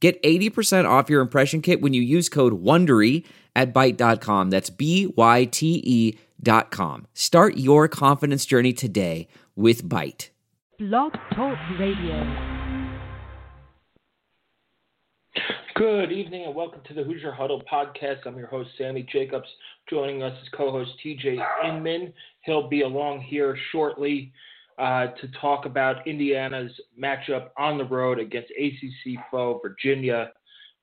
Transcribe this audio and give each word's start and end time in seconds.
Get 0.00 0.22
80% 0.22 0.88
off 0.88 1.10
your 1.10 1.20
impression 1.20 1.60
kit 1.60 1.80
when 1.80 1.92
you 1.92 2.02
use 2.02 2.28
code 2.28 2.62
WONDERY 2.62 3.24
at 3.56 3.74
Byte.com. 3.74 4.50
That's 4.50 4.70
B-Y-T-E 4.70 6.18
dot 6.40 6.70
com. 6.70 7.06
Start 7.14 7.56
your 7.56 7.88
confidence 7.88 8.46
journey 8.46 8.72
today 8.72 9.26
with 9.56 9.82
Byte. 9.88 10.28
Blog 10.78 11.14
Talk 11.34 11.58
Radio. 11.80 12.58
Good 15.74 16.10
evening 16.10 16.44
and 16.44 16.54
welcome 16.54 16.80
to 16.88 16.94
the 16.94 17.04
Hoosier 17.04 17.32
Huddle 17.32 17.62
podcast. 17.70 18.26
I'm 18.26 18.36
your 18.36 18.48
host, 18.48 18.70
Sammy 18.78 19.06
Jacobs. 19.12 19.48
Joining 19.88 20.22
us 20.22 20.32
is 20.42 20.48
co-host 20.56 20.90
TJ 21.04 21.38
Inman. 21.64 22.12
He'll 22.42 22.68
be 22.68 22.82
along 22.82 23.20
here 23.20 23.56
shortly 23.70 24.32
uh, 24.78 25.08
to 25.20 25.28
talk 25.40 25.66
about 25.66 26.06
Indiana's 26.06 26.70
matchup 27.00 27.48
on 27.58 27.78
the 27.78 27.84
road 27.84 28.20
against 28.20 28.50
ACC 28.52 29.18
foe 29.30 29.60
Virginia, 29.60 30.30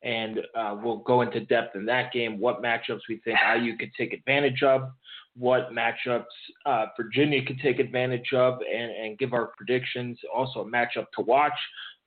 and 0.04 0.40
uh, 0.54 0.76
we'll 0.82 0.98
go 0.98 1.22
into 1.22 1.40
depth 1.46 1.76
in 1.76 1.86
that 1.86 2.12
game. 2.12 2.38
What 2.40 2.62
matchups 2.62 3.02
we 3.08 3.22
think 3.24 3.38
IU 3.58 3.78
could 3.78 3.94
take 3.98 4.12
advantage 4.12 4.64
of, 4.64 4.92
what 5.38 5.72
matchups 5.72 6.26
uh, 6.66 6.88
Virginia 6.98 7.44
could 7.46 7.60
take 7.60 7.80
advantage 7.80 8.34
of, 8.34 8.60
and, 8.62 8.92
and 8.92 9.18
give 9.18 9.34
our 9.34 9.52
predictions. 9.58 10.18
Also, 10.34 10.62
a 10.62 10.66
matchup 10.66 11.06
to 11.18 11.22
watch, 11.22 11.58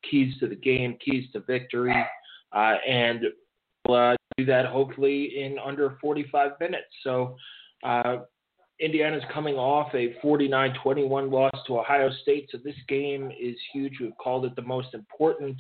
keys 0.09 0.35
to 0.41 0.47
the 0.47 0.57
game, 0.57 0.97
keys 1.03 1.25
to 1.33 1.41
victory, 1.41 1.97
uh, 2.53 2.77
and 2.87 3.23
we'll 3.87 3.97
uh, 3.97 4.17
do 4.37 4.45
that 4.45 4.67
hopefully 4.67 5.43
in 5.43 5.59
under 5.59 5.97
45 6.03 6.53
minutes. 6.61 6.89
So. 7.03 7.37
Indiana's 8.81 9.25
coming 9.33 9.57
off 9.57 9.93
a 9.95 10.15
49 10.23 10.75
21 10.83 11.31
loss 11.31 11.51
to 11.67 11.79
Ohio 11.79 12.11
State, 12.23 12.49
so 12.51 12.59
this 12.63 12.77
game 12.89 13.31
is 13.39 13.57
huge. 13.73 13.95
We've 14.01 14.17
called 14.23 14.45
it 14.45 14.55
the 14.55 14.63
most 14.63 14.95
important 14.95 15.57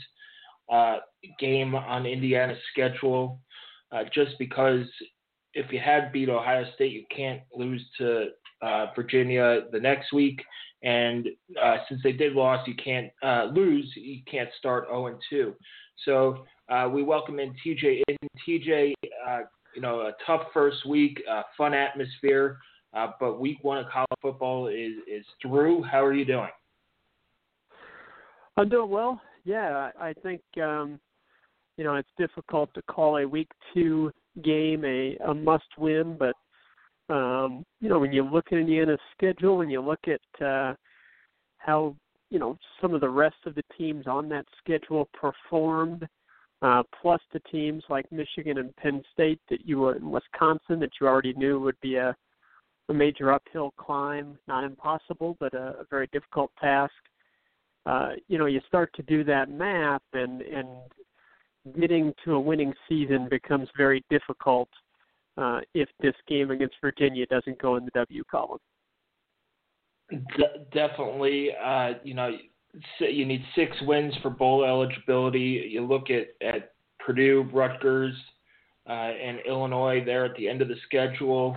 uh, 0.70 0.98
game 1.40 1.74
on 1.74 2.06
Indiana's 2.06 2.58
schedule 2.72 3.40
uh, 3.90 4.04
just 4.14 4.32
because 4.38 4.86
if 5.54 5.72
you 5.72 5.80
had 5.80 6.12
beat 6.12 6.28
Ohio 6.28 6.64
State, 6.74 6.92
you 6.92 7.04
can't 7.14 7.40
lose 7.52 7.84
to 7.98 8.28
uh, 8.62 8.86
Virginia 8.94 9.62
the 9.72 9.80
next 9.80 10.12
week. 10.12 10.40
And 10.84 11.26
uh, 11.60 11.78
since 11.88 12.00
they 12.04 12.12
did 12.12 12.34
lose, 12.34 12.60
you 12.66 12.74
can't 12.76 13.10
uh, 13.22 13.48
lose. 13.52 13.90
You 13.96 14.20
can't 14.30 14.50
start 14.58 14.86
0 14.88 15.18
2. 15.28 15.54
So 16.04 16.44
uh, 16.68 16.88
we 16.92 17.02
welcome 17.02 17.40
in 17.40 17.52
TJ. 17.66 18.02
In 18.06 18.16
TJ, 18.46 18.92
you 19.74 19.82
know, 19.82 20.00
a 20.02 20.12
tough 20.24 20.42
first 20.54 20.86
week, 20.86 21.20
fun 21.56 21.74
atmosphere. 21.74 22.58
Uh, 22.94 23.08
but 23.20 23.40
week 23.40 23.58
one 23.62 23.78
of 23.78 23.86
college 23.90 24.08
football 24.22 24.68
is 24.68 24.92
is 25.06 25.24
through. 25.42 25.82
How 25.82 26.04
are 26.04 26.14
you 26.14 26.24
doing? 26.24 26.48
I'm 28.56 28.68
doing 28.68 28.90
well. 28.90 29.20
Yeah, 29.44 29.90
I 30.00 30.14
think 30.22 30.40
um, 30.62 30.98
you 31.76 31.84
know 31.84 31.96
it's 31.96 32.08
difficult 32.18 32.72
to 32.74 32.82
call 32.82 33.18
a 33.18 33.28
week 33.28 33.48
two 33.74 34.10
game 34.42 34.84
a, 34.84 35.16
a 35.26 35.34
must 35.34 35.68
win, 35.76 36.16
but 36.18 36.34
um, 37.12 37.64
you 37.80 37.88
know 37.88 37.98
when 37.98 38.12
you 38.12 38.24
look 38.24 38.46
at 38.50 38.58
Indiana's 38.58 38.98
schedule 39.16 39.60
and 39.60 39.70
you 39.70 39.80
look 39.80 40.00
at 40.06 40.44
uh, 40.44 40.74
how 41.58 41.94
you 42.30 42.38
know 42.38 42.56
some 42.80 42.94
of 42.94 43.00
the 43.00 43.08
rest 43.08 43.36
of 43.46 43.54
the 43.54 43.64
teams 43.76 44.06
on 44.06 44.28
that 44.30 44.46
schedule 44.58 45.08
performed, 45.12 46.08
uh, 46.62 46.82
plus 47.00 47.20
the 47.32 47.40
teams 47.50 47.84
like 47.90 48.10
Michigan 48.10 48.58
and 48.58 48.74
Penn 48.76 49.02
State 49.12 49.40
that 49.50 49.66
you 49.66 49.78
were 49.78 49.96
in 49.96 50.10
Wisconsin 50.10 50.80
that 50.80 50.90
you 51.00 51.06
already 51.06 51.34
knew 51.34 51.60
would 51.60 51.80
be 51.80 51.96
a 51.96 52.16
a 52.88 52.94
major 52.94 53.32
uphill 53.32 53.72
climb, 53.76 54.38
not 54.48 54.64
impossible, 54.64 55.36
but 55.40 55.52
a, 55.54 55.80
a 55.80 55.84
very 55.90 56.08
difficult 56.12 56.50
task. 56.60 56.92
Uh, 57.86 58.10
you 58.28 58.38
know, 58.38 58.46
you 58.46 58.60
start 58.66 58.90
to 58.94 59.02
do 59.02 59.24
that 59.24 59.50
math, 59.50 60.02
and 60.12 60.42
and 60.42 60.68
getting 61.78 62.12
to 62.24 62.34
a 62.34 62.40
winning 62.40 62.72
season 62.88 63.28
becomes 63.28 63.68
very 63.76 64.04
difficult 64.10 64.68
uh, 65.36 65.60
if 65.74 65.88
this 66.00 66.14
game 66.26 66.50
against 66.50 66.76
Virginia 66.80 67.26
doesn't 67.26 67.60
go 67.60 67.76
in 67.76 67.84
the 67.84 67.90
W 67.94 68.22
column. 68.30 68.58
De- 70.10 70.64
definitely, 70.72 71.50
uh, 71.62 71.92
you 72.02 72.14
know, 72.14 72.30
you 73.00 73.26
need 73.26 73.44
six 73.54 73.76
wins 73.82 74.14
for 74.22 74.30
bowl 74.30 74.64
eligibility. 74.64 75.68
You 75.70 75.84
look 75.84 76.08
at 76.10 76.28
at 76.46 76.72
Purdue, 76.98 77.48
Rutgers, 77.52 78.14
uh, 78.88 78.92
and 78.92 79.38
Illinois 79.46 80.02
there 80.04 80.24
at 80.24 80.34
the 80.36 80.48
end 80.48 80.62
of 80.62 80.68
the 80.68 80.76
schedule. 80.84 81.56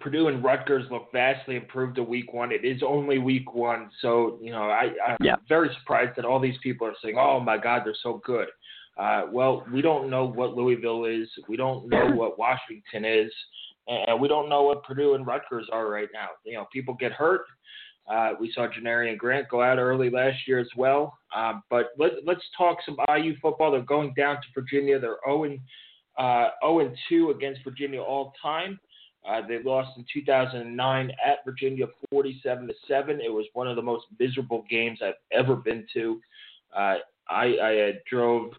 Purdue 0.00 0.28
and 0.28 0.42
Rutgers 0.42 0.84
look 0.90 1.12
vastly 1.12 1.56
improved 1.56 1.96
to 1.96 2.02
week 2.02 2.32
one. 2.32 2.50
It 2.50 2.64
is 2.64 2.82
only 2.84 3.18
week 3.18 3.54
one, 3.54 3.90
so 4.02 4.38
you 4.42 4.50
know 4.50 4.64
I, 4.64 4.90
I'm 5.06 5.16
yeah. 5.22 5.36
very 5.48 5.70
surprised 5.78 6.16
that 6.16 6.24
all 6.24 6.40
these 6.40 6.58
people 6.62 6.86
are 6.86 6.94
saying, 7.02 7.16
"Oh 7.18 7.38
my 7.38 7.56
God, 7.56 7.82
they're 7.84 7.94
so 8.02 8.20
good." 8.24 8.48
Uh, 8.98 9.22
well, 9.30 9.64
we 9.72 9.82
don't 9.82 10.10
know 10.10 10.24
what 10.24 10.56
Louisville 10.56 11.04
is. 11.04 11.28
We 11.48 11.56
don't 11.56 11.88
know 11.88 12.10
what 12.14 12.38
Washington 12.38 13.04
is, 13.04 13.32
and 13.86 14.20
we 14.20 14.26
don't 14.26 14.48
know 14.48 14.62
what 14.62 14.82
Purdue 14.82 15.14
and 15.14 15.26
Rutgers 15.26 15.68
are 15.72 15.88
right 15.88 16.08
now. 16.12 16.28
You 16.44 16.54
know, 16.54 16.66
people 16.72 16.94
get 16.94 17.12
hurt. 17.12 17.42
Uh, 18.08 18.32
we 18.40 18.52
saw 18.52 18.68
Janarion 18.68 19.18
Grant 19.18 19.48
go 19.48 19.62
out 19.62 19.78
early 19.78 20.10
last 20.10 20.38
year 20.46 20.58
as 20.58 20.68
well. 20.76 21.18
Uh, 21.34 21.54
but 21.70 21.88
let, 21.98 22.12
let's 22.24 22.42
talk 22.56 22.78
some 22.86 22.96
IU 23.16 23.34
football. 23.42 23.72
They're 23.72 23.82
going 23.82 24.14
down 24.16 24.36
to 24.36 24.42
Virginia. 24.54 24.98
They're 24.98 25.18
0 25.26 25.58
uh, 26.16 26.48
0 26.64 26.94
2 27.08 27.30
against 27.30 27.64
Virginia 27.64 28.00
all 28.00 28.32
time. 28.40 28.78
Uh, 29.28 29.40
they 29.46 29.62
lost 29.62 29.90
in 29.96 30.04
2009 30.12 31.10
at 31.24 31.38
Virginia, 31.44 31.86
47 32.10 32.68
to 32.68 32.74
seven. 32.86 33.20
It 33.20 33.32
was 33.32 33.46
one 33.54 33.66
of 33.66 33.76
the 33.76 33.82
most 33.82 34.06
miserable 34.18 34.64
games 34.70 35.00
I've 35.02 35.14
ever 35.32 35.56
been 35.56 35.86
to. 35.94 36.20
Uh, 36.74 36.96
I, 37.28 37.44
I 37.62 37.92
drove 38.08 38.52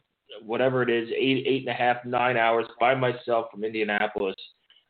whatever 0.43 0.83
it 0.83 0.89
is, 0.89 1.09
eight, 1.09 1.45
eight 1.47 1.61
and 1.61 1.69
a 1.69 1.73
half, 1.73 2.03
nine 2.05 2.37
hours 2.37 2.65
by 2.79 2.95
myself 2.95 3.47
from 3.51 3.63
Indianapolis 3.63 4.35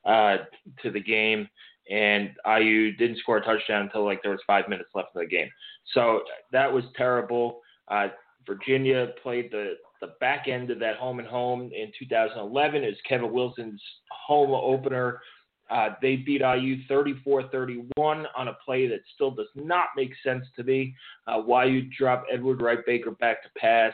uh, 0.06 0.38
to 0.82 0.92
the 0.92 1.00
game, 1.00 1.48
and 1.92 2.32
IU 2.46 2.96
didn't 2.96 3.20
score 3.20 3.38
a 3.38 3.44
touchdown 3.44 3.84
until 3.84 4.04
like 4.04 4.22
there 4.24 4.32
was 4.32 4.42
five 4.48 4.68
minutes 4.68 4.90
left 4.96 5.10
in 5.16 5.22
the 5.22 5.28
game. 5.28 5.50
So 5.94 6.22
that 6.52 6.72
was 6.72 6.84
terrible. 6.96 7.62
Uh, 7.88 8.08
Virginia 8.46 9.10
played 9.22 9.52
the 9.52 9.76
the 10.00 10.14
back 10.20 10.48
end 10.48 10.70
of 10.70 10.78
that 10.78 10.98
home 10.98 11.18
and 11.18 11.28
home 11.28 11.72
in 11.74 11.92
2011. 11.98 12.84
It 12.84 12.88
was 12.88 12.96
Kevin 13.08 13.34
Wilson's 13.34 13.82
home 14.12 14.52
opener 14.52 15.20
uh, 15.70 15.90
they 16.02 16.18
beat 16.18 16.42
IU 16.42 16.78
34-31 16.90 17.90
on 17.98 18.48
a 18.48 18.54
play 18.66 18.88
that 18.88 19.02
still 19.14 19.32
does 19.32 19.48
not 19.56 19.88
make 19.96 20.12
sense 20.24 20.46
to 20.56 20.64
me. 20.64 20.96
Uh, 21.28 21.40
why 21.40 21.66
you 21.66 21.90
drop 21.98 22.26
Edward 22.32 22.62
Wright 22.62 22.80
Baker 22.86 23.12
back 23.12 23.44
to 23.44 23.50
pass 23.58 23.94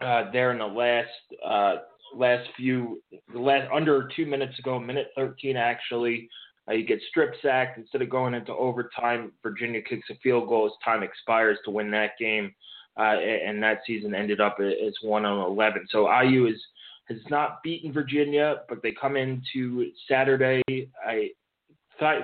uh, 0.00 0.30
there 0.32 0.52
in 0.52 0.58
the 0.58 0.66
last 0.66 1.08
uh, 1.44 1.76
last 2.14 2.48
few 2.56 3.02
the 3.32 3.38
last 3.38 3.68
under 3.74 4.08
two 4.14 4.26
minutes 4.26 4.58
ago, 4.58 4.78
minute 4.78 5.08
13 5.16 5.56
actually. 5.56 6.28
Uh, 6.68 6.74
you 6.74 6.84
get 6.84 7.00
strip 7.08 7.34
sacked 7.42 7.78
instead 7.78 8.02
of 8.02 8.10
going 8.10 8.34
into 8.34 8.52
overtime. 8.52 9.32
Virginia 9.42 9.80
kicks 9.82 10.08
a 10.10 10.14
field 10.22 10.48
goal 10.48 10.66
as 10.66 10.72
time 10.84 11.02
expires 11.02 11.58
to 11.64 11.70
win 11.70 11.90
that 11.90 12.10
game, 12.18 12.54
uh, 12.98 13.16
and 13.18 13.62
that 13.62 13.80
season 13.86 14.14
ended 14.14 14.40
up 14.40 14.58
as 14.60 14.94
one 15.02 15.24
on 15.24 15.50
11. 15.50 15.86
So 15.90 16.08
IU 16.20 16.46
is 16.46 16.60
has 17.08 17.18
not 17.30 17.62
beaten 17.62 17.92
Virginia, 17.92 18.56
but 18.68 18.82
they 18.82 18.92
come 18.92 19.16
into 19.16 19.90
Saturday. 20.08 20.62
I, 21.06 21.30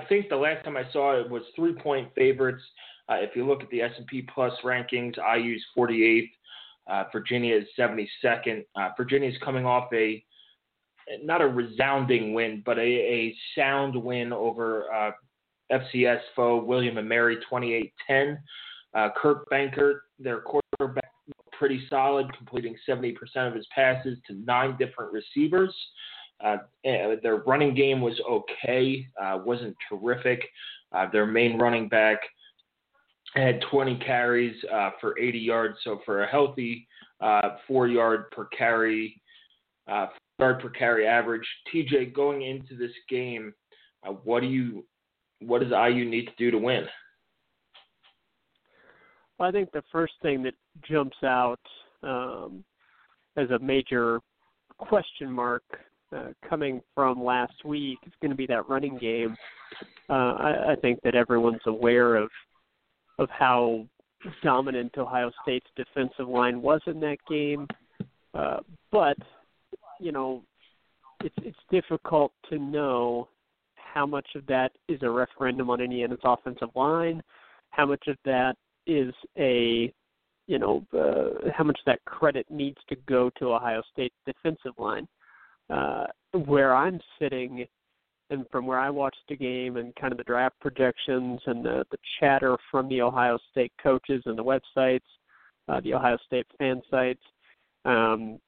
think 0.07 0.29
the 0.29 0.35
last 0.35 0.63
time 0.63 0.77
I 0.77 0.83
saw 0.93 1.19
it 1.19 1.29
was 1.29 1.43
three 1.55 1.73
point 1.73 2.09
favorites. 2.15 2.63
Uh, 3.09 3.15
if 3.15 3.35
you 3.35 3.45
look 3.45 3.61
at 3.61 3.69
the 3.69 3.81
S&P 3.81 4.27
Plus 4.33 4.53
rankings, 4.63 5.15
IU's 5.17 5.63
48th, 5.77 6.31
uh, 6.87 7.03
Virginia 7.11 7.55
is 7.55 7.65
72nd. 7.77 8.65
Uh, 8.75 8.89
Virginia 8.97 9.29
is 9.29 9.35
coming 9.43 9.65
off 9.65 9.91
a 9.93 10.23
not 11.23 11.41
a 11.41 11.47
resounding 11.47 12.33
win, 12.33 12.63
but 12.65 12.79
a, 12.79 12.81
a 12.81 13.35
sound 13.55 13.95
win 13.95 14.33
over 14.33 14.91
uh, 14.91 15.11
FCS 15.71 16.19
foe 16.35 16.63
William 16.63 16.97
and 16.97 17.07
Mary, 17.07 17.37
28-10. 17.51 18.37
Uh, 18.93 19.09
Kurt 19.15 19.47
Benkert, 19.49 19.99
their 20.19 20.39
quarterback, 20.39 20.64
pretty 21.57 21.85
solid, 21.89 22.31
completing 22.37 22.75
70% 22.87 23.15
of 23.47 23.53
his 23.53 23.67
passes 23.73 24.17
to 24.27 24.33
nine 24.45 24.75
different 24.77 25.11
receivers. 25.11 25.73
Uh, 26.43 26.57
their 26.83 27.37
running 27.47 27.73
game 27.73 28.01
was 28.01 28.19
okay, 28.29 29.07
uh, 29.21 29.39
wasn't 29.43 29.75
terrific. 29.89 30.41
Uh, 30.91 31.07
their 31.11 31.25
main 31.25 31.57
running 31.57 31.87
back, 31.87 32.19
had 33.35 33.61
20 33.69 33.97
carries 33.97 34.55
uh, 34.73 34.91
for 35.01 35.19
80 35.19 35.39
yards. 35.39 35.77
So 35.83 35.99
for 36.05 36.23
a 36.23 36.27
healthy 36.27 36.87
uh, 37.19 37.57
four 37.67 37.87
yard 37.87 38.31
per 38.31 38.45
carry, 38.45 39.21
uh, 39.91 40.07
yard 40.39 40.59
per 40.59 40.69
carry 40.69 41.07
average. 41.07 41.45
TJ, 41.73 42.13
going 42.13 42.43
into 42.43 42.75
this 42.75 42.91
game, 43.09 43.53
what 44.23 44.41
do 44.41 44.47
you, 44.47 44.85
what 45.39 45.61
does 45.61 45.71
IU 45.71 46.05
need 46.05 46.25
to 46.27 46.33
do 46.37 46.51
to 46.51 46.57
win? 46.57 46.85
Well, 49.37 49.49
I 49.49 49.51
think 49.51 49.71
the 49.71 49.83
first 49.91 50.13
thing 50.21 50.43
that 50.43 50.53
jumps 50.89 51.17
out 51.23 51.59
um, 52.03 52.63
as 53.35 53.49
a 53.49 53.59
major 53.59 54.19
question 54.77 55.31
mark 55.31 55.63
uh, 56.15 56.27
coming 56.47 56.81
from 56.93 57.23
last 57.23 57.65
week 57.65 57.99
is 58.05 58.13
going 58.21 58.31
to 58.31 58.37
be 58.37 58.47
that 58.47 58.69
running 58.69 58.97
game. 58.97 59.35
Uh, 60.09 60.13
I, 60.13 60.71
I 60.71 60.75
think 60.81 60.99
that 61.03 61.15
everyone's 61.15 61.61
aware 61.65 62.15
of 62.15 62.29
of 63.17 63.29
how 63.29 63.85
dominant 64.43 64.91
Ohio 64.97 65.31
State's 65.41 65.67
defensive 65.75 66.27
line 66.27 66.61
was 66.61 66.81
in 66.85 66.99
that 66.99 67.17
game, 67.29 67.67
uh, 68.33 68.57
but 68.91 69.17
you 69.99 70.11
know 70.11 70.43
it's 71.23 71.35
it's 71.41 71.57
difficult 71.71 72.31
to 72.49 72.59
know 72.59 73.27
how 73.75 74.05
much 74.05 74.27
of 74.35 74.45
that 74.47 74.71
is 74.89 74.99
a 75.01 75.09
referendum 75.09 75.69
on 75.69 75.81
Indiana's 75.81 76.19
offensive 76.23 76.69
line, 76.75 77.21
how 77.69 77.85
much 77.85 78.07
of 78.07 78.17
that 78.25 78.55
is 78.87 79.13
a 79.37 79.93
you 80.47 80.59
know 80.59 80.85
uh, 80.93 81.49
how 81.55 81.63
much 81.63 81.79
that 81.85 82.03
credit 82.05 82.45
needs 82.49 82.77
to 82.89 82.95
go 83.07 83.31
to 83.37 83.53
Ohio 83.53 83.81
State's 83.91 84.15
defensive 84.25 84.73
line. 84.77 85.07
Uh, 85.69 86.05
where 86.45 86.75
I'm 86.75 86.99
sitting, 87.19 87.65
and 88.29 88.45
from 88.51 88.67
where 88.67 88.77
I 88.77 88.89
watched 88.91 89.23
the 89.27 89.35
game, 89.35 89.77
and 89.77 89.95
kind 89.95 90.11
of 90.11 90.17
the 90.17 90.23
draft 90.23 90.59
projections 90.59 91.39
and 91.45 91.65
the 91.65 91.85
the 91.91 91.97
chatter 92.19 92.57
from 92.69 92.87
the 92.89 93.01
Ohio 93.01 93.39
State 93.51 93.73
coaches 93.81 94.21
and 94.25 94.37
the 94.37 94.43
websites, 94.43 94.99
uh, 95.67 95.81
the 95.81 95.93
Ohio 95.93 96.17
State 96.27 96.45
fan 96.59 96.81
sites, 96.91 97.23
um, 97.85 98.39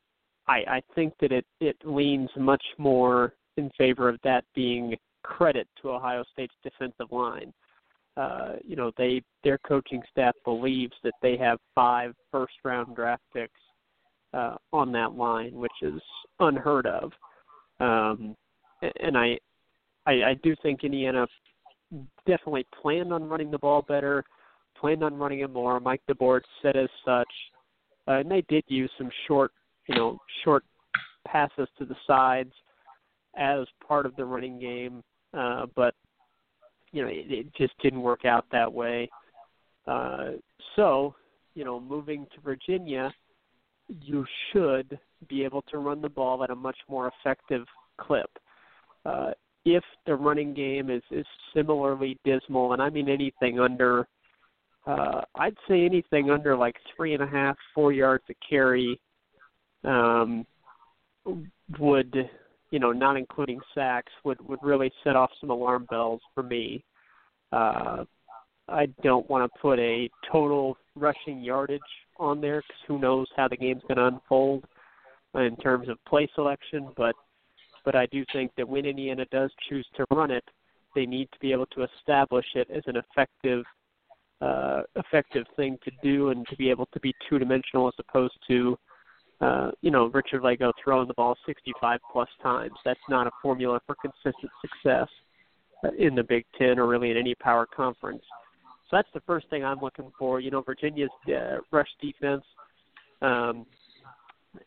I, 0.48 0.57
I 0.68 0.81
think 0.95 1.13
that 1.22 1.31
it 1.31 1.45
it 1.60 1.78
leans 1.84 2.30
much 2.38 2.63
more 2.78 3.34
in 3.57 3.72
favor 3.78 4.10
of 4.10 4.19
that 4.24 4.45
being 4.56 4.95
credit 5.24 5.68
to 5.81 5.92
Ohio 5.92 6.24
State's 6.31 6.54
defensive 6.63 7.12
line. 7.12 7.54
Uh, 8.18 8.54
you 8.66 8.75
know, 8.75 8.92
they 8.98 9.22
their 9.44 9.60
coaching 9.60 10.02
staff 10.12 10.34
believes 10.44 10.94
that 11.04 11.14
they 11.22 11.38
have 11.38 11.60
five 11.75 12.14
first 12.31 12.54
round 12.64 12.96
draft 12.96 13.22
picks 13.31 13.60
uh, 14.34 14.56
on 14.74 14.92
that 14.92 15.14
line, 15.14 15.54
which 15.54 15.72
is 15.81 16.02
unheard 16.40 16.88
of. 16.88 17.12
Um, 17.80 18.36
and 19.02 19.18
I, 19.18 19.38
I, 20.06 20.12
I 20.12 20.34
do 20.44 20.56
think 20.62 20.84
Indiana 20.84 21.28
definitely 22.25 22.66
planned 22.81 23.14
on 23.14 23.30
running 23.30 23.52
the 23.52 23.58
ball 23.60 23.84
better, 23.88 24.24
planned 24.80 25.04
on 25.04 25.16
running 25.16 25.40
it 25.40 25.52
more. 25.52 25.80
Mike 25.80 26.02
DeBord 26.10 26.42
said 26.62 26.75
as 26.75 26.90
such, 27.06 27.28
uh, 28.08 28.13
and 28.13 28.31
they 28.31 28.44
did 28.50 28.63
use 28.68 28.92
some 28.98 29.10
short, 29.28 29.52
you 29.88 29.96
know, 29.96 30.18
short 30.44 30.63
passes 31.28 31.68
to 31.78 31.86
the 31.86 31.96
sides 32.06 32.54
as 33.38 33.68
part 33.86 34.06
of 34.06 34.16
the 34.16 34.25
running 34.25 34.60
game, 34.60 35.04
uh, 35.38 35.66
but 35.75 35.94
you 36.92 37.01
know, 37.01 37.07
it, 37.07 37.25
it 37.30 37.56
just 37.56 37.74
didn't 37.81 38.01
work 38.01 38.25
out 38.25 38.45
that 38.51 38.72
way. 38.72 39.10
Uh, 39.86 40.31
so, 40.75 41.16
you 41.56 41.63
know, 41.63 41.80
moving 41.80 42.25
to 42.36 42.42
Virginia, 42.42 43.12
you 44.01 44.25
should 44.51 45.00
be 45.30 45.44
able 45.44 45.62
to 45.63 45.78
run 45.78 46.01
the 46.01 46.10
ball 46.10 46.44
at 46.44 46.50
a 46.50 46.56
much 46.56 46.78
more 46.89 47.12
effective 47.19 47.66
clip. 47.98 48.30
Uh, 49.06 49.31
if 49.66 49.84
the 50.06 50.16
running 50.16 50.54
game 50.54 50.89
is, 50.89 51.01
is 51.12 51.25
similarly 51.54 52.18
dismal, 52.24 52.74
and 52.74 52.81
I 52.81 52.89
mean 52.89 53.10
anything 53.10 53.60
under, 53.60 54.07
uh, 54.86 55.22
I'd 55.36 55.57
say 55.68 55.84
anything 55.86 56.30
under 56.30 56.56
like 56.56 56.75
three 56.95 57.13
and 57.13 57.24
a 57.24 57.28
half, 57.28 57.57
four 57.74 57.92
yards 57.92 58.24
a 58.30 58.34
carry, 58.48 59.00
um, 59.84 60.45
would 61.80 62.30
you 62.72 62.80
know, 62.80 62.92
not 62.92 63.18
including 63.18 63.60
sacks, 63.74 64.12
would 64.24 64.40
would 64.48 64.60
really 64.62 64.92
set 65.04 65.16
off 65.16 65.31
some 65.40 65.50
alarm 65.50 65.88
bells 65.90 66.22
for 66.34 66.44
me. 66.44 66.84
Uh, 67.52 68.04
I 68.68 68.88
don't 69.02 69.30
want 69.30 69.52
to 69.52 69.60
put 69.60 69.80
a 69.80 70.10
total 70.30 70.78
rushing 70.96 71.42
yardage 71.42 71.80
on 72.18 72.42
there 72.42 72.62
because 72.62 72.81
who 72.88 73.00
knows 73.00 73.28
how 73.36 73.48
the 73.48 73.56
game's 73.56 73.84
going 73.88 73.98
to 73.98 74.08
unfold 74.08 74.66
in 75.36 75.56
terms 75.58 75.88
of 75.88 75.98
play 76.06 76.28
selection. 76.36 76.90
But 76.98 77.16
but 77.86 77.96
I 77.96 78.06
do 78.08 78.25
think 78.34 78.52
that 78.58 78.68
when 78.68 78.86
Indiana 78.86 79.25
does 79.31 79.52
choose 79.70 79.88
to 79.96 80.06
run 80.12 80.31
it, 80.31 80.44
they 80.94 81.06
need 81.06 81.30
to 81.31 81.40
be 81.40 81.54
able 81.54 81.68
to 81.68 81.86
establish 81.86 82.46
it 82.56 82.70
as 82.70 82.84
an 82.88 82.98
effective 82.98 83.63
uh, 84.42 84.81
effective 84.96 85.46
thing 85.56 85.78
to 85.84 85.92
do 86.04 86.30
and 86.30 86.46
to 86.48 86.56
be 86.58 86.70
able 86.70 86.88
to 86.94 87.00
be 87.00 87.13
two 87.28 87.40
dimensional 87.40 87.88
as 87.88 87.94
opposed 87.98 88.38
to 88.48 88.78
uh, 89.39 89.72
you 89.81 89.92
know, 89.92 90.07
Richard 90.07 90.42
Lagow 90.42 90.72
throwing 90.84 91.07
the 91.07 91.13
ball 91.13 91.38
65 91.45 92.00
plus 92.12 92.30
times. 92.42 92.74
That's 92.84 93.00
not 93.10 93.28
a 93.28 93.31
formula 93.42 93.80
for 93.86 93.95
consistent 93.95 94.51
success 94.62 95.07
uh, 95.84 95.89
in 95.98 96.16
the 96.16 96.24
Big 96.24 96.45
Ten 96.57 96.80
or 96.80 96.88
really 96.88 97.12
in 97.12 97.18
any 97.18 97.36
power 97.36 97.68
conference. 97.68 98.24
So 98.89 98.98
that's 98.98 99.10
the 99.13 99.22
first 99.22 99.50
thing 99.50 99.63
I'm 99.63 99.80
looking 99.80 100.12
for. 100.18 100.39
You 100.39 100.50
know, 100.50 100.62
Virginia's 100.62 101.10
uh, 101.28 101.57
rush 101.72 101.89
defense. 102.01 102.44
Um, 103.22 103.66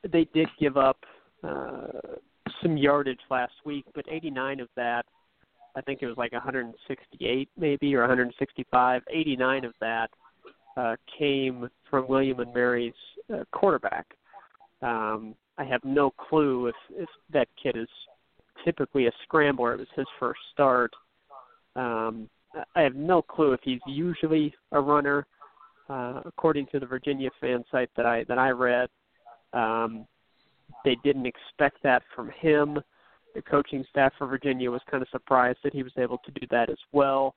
they 0.09 0.29
did 0.35 0.49
give 0.61 0.77
up 0.77 0.99
uh, 1.43 2.17
some 2.63 2.77
yardage 2.77 3.21
last 3.31 3.55
week, 3.65 3.87
but 3.95 4.05
89 4.09 4.61
of 4.61 4.69
that, 4.77 5.05
I 5.75 5.81
think 5.81 6.01
it 6.03 6.07
was 6.07 6.17
like 6.17 6.33
168 6.33 7.49
maybe 7.57 7.95
or 7.95 8.01
165. 8.01 9.03
89 9.11 9.65
of 9.65 9.73
that 9.81 10.11
uh, 10.77 10.97
came 11.19 11.69
from 11.89 12.07
William 12.09 12.41
and 12.41 12.53
Mary's 12.53 12.93
uh, 13.33 13.45
quarterback. 13.53 14.07
Um, 14.83 15.35
I 15.59 15.65
have 15.65 15.85
no 15.85 16.11
clue 16.11 16.69
if 16.69 16.75
if 16.91 17.09
that 17.33 17.49
kid 17.63 17.77
is 17.77 17.89
typically 18.65 19.07
a 19.07 19.13
scrambler. 19.23 19.75
It 19.75 19.81
was 19.81 19.89
his 19.95 20.07
first 20.19 20.41
start. 20.53 20.93
Um, 21.77 22.29
I 22.75 22.83
have 22.83 22.95
no 22.95 23.23
clue 23.23 23.53
if 23.53 23.61
he's 23.63 23.81
usually 23.87 24.55
a 24.73 24.81
runner. 24.81 25.27
Uh, 25.89 26.21
according 26.25 26.67
to 26.67 26.79
the 26.79 26.87
Virginia 26.87 27.31
fan 27.41 27.65
site 27.71 27.91
that 27.97 28.07
I 28.07 28.25
that 28.25 28.39
I 28.39 28.51
read, 28.51 28.89
um, 29.53 30.07
they 30.85 30.97
didn't 31.03 31.27
expect 31.27 31.83
that 31.83 32.03
from 32.15 32.31
him. 32.41 32.79
The 33.35 33.43
coaching 33.43 33.85
staff 33.91 34.13
for 34.17 34.27
Virginia 34.27 34.71
was 34.71 34.81
kind 34.91 35.03
of 35.03 35.09
surprised 35.11 35.59
that 35.65 35.73
he 35.73 35.83
was 35.83 35.93
able 35.97 36.19
to 36.19 36.31
do 36.33 36.47
that 36.51 36.71
as 36.71 36.79
well. 36.93 37.35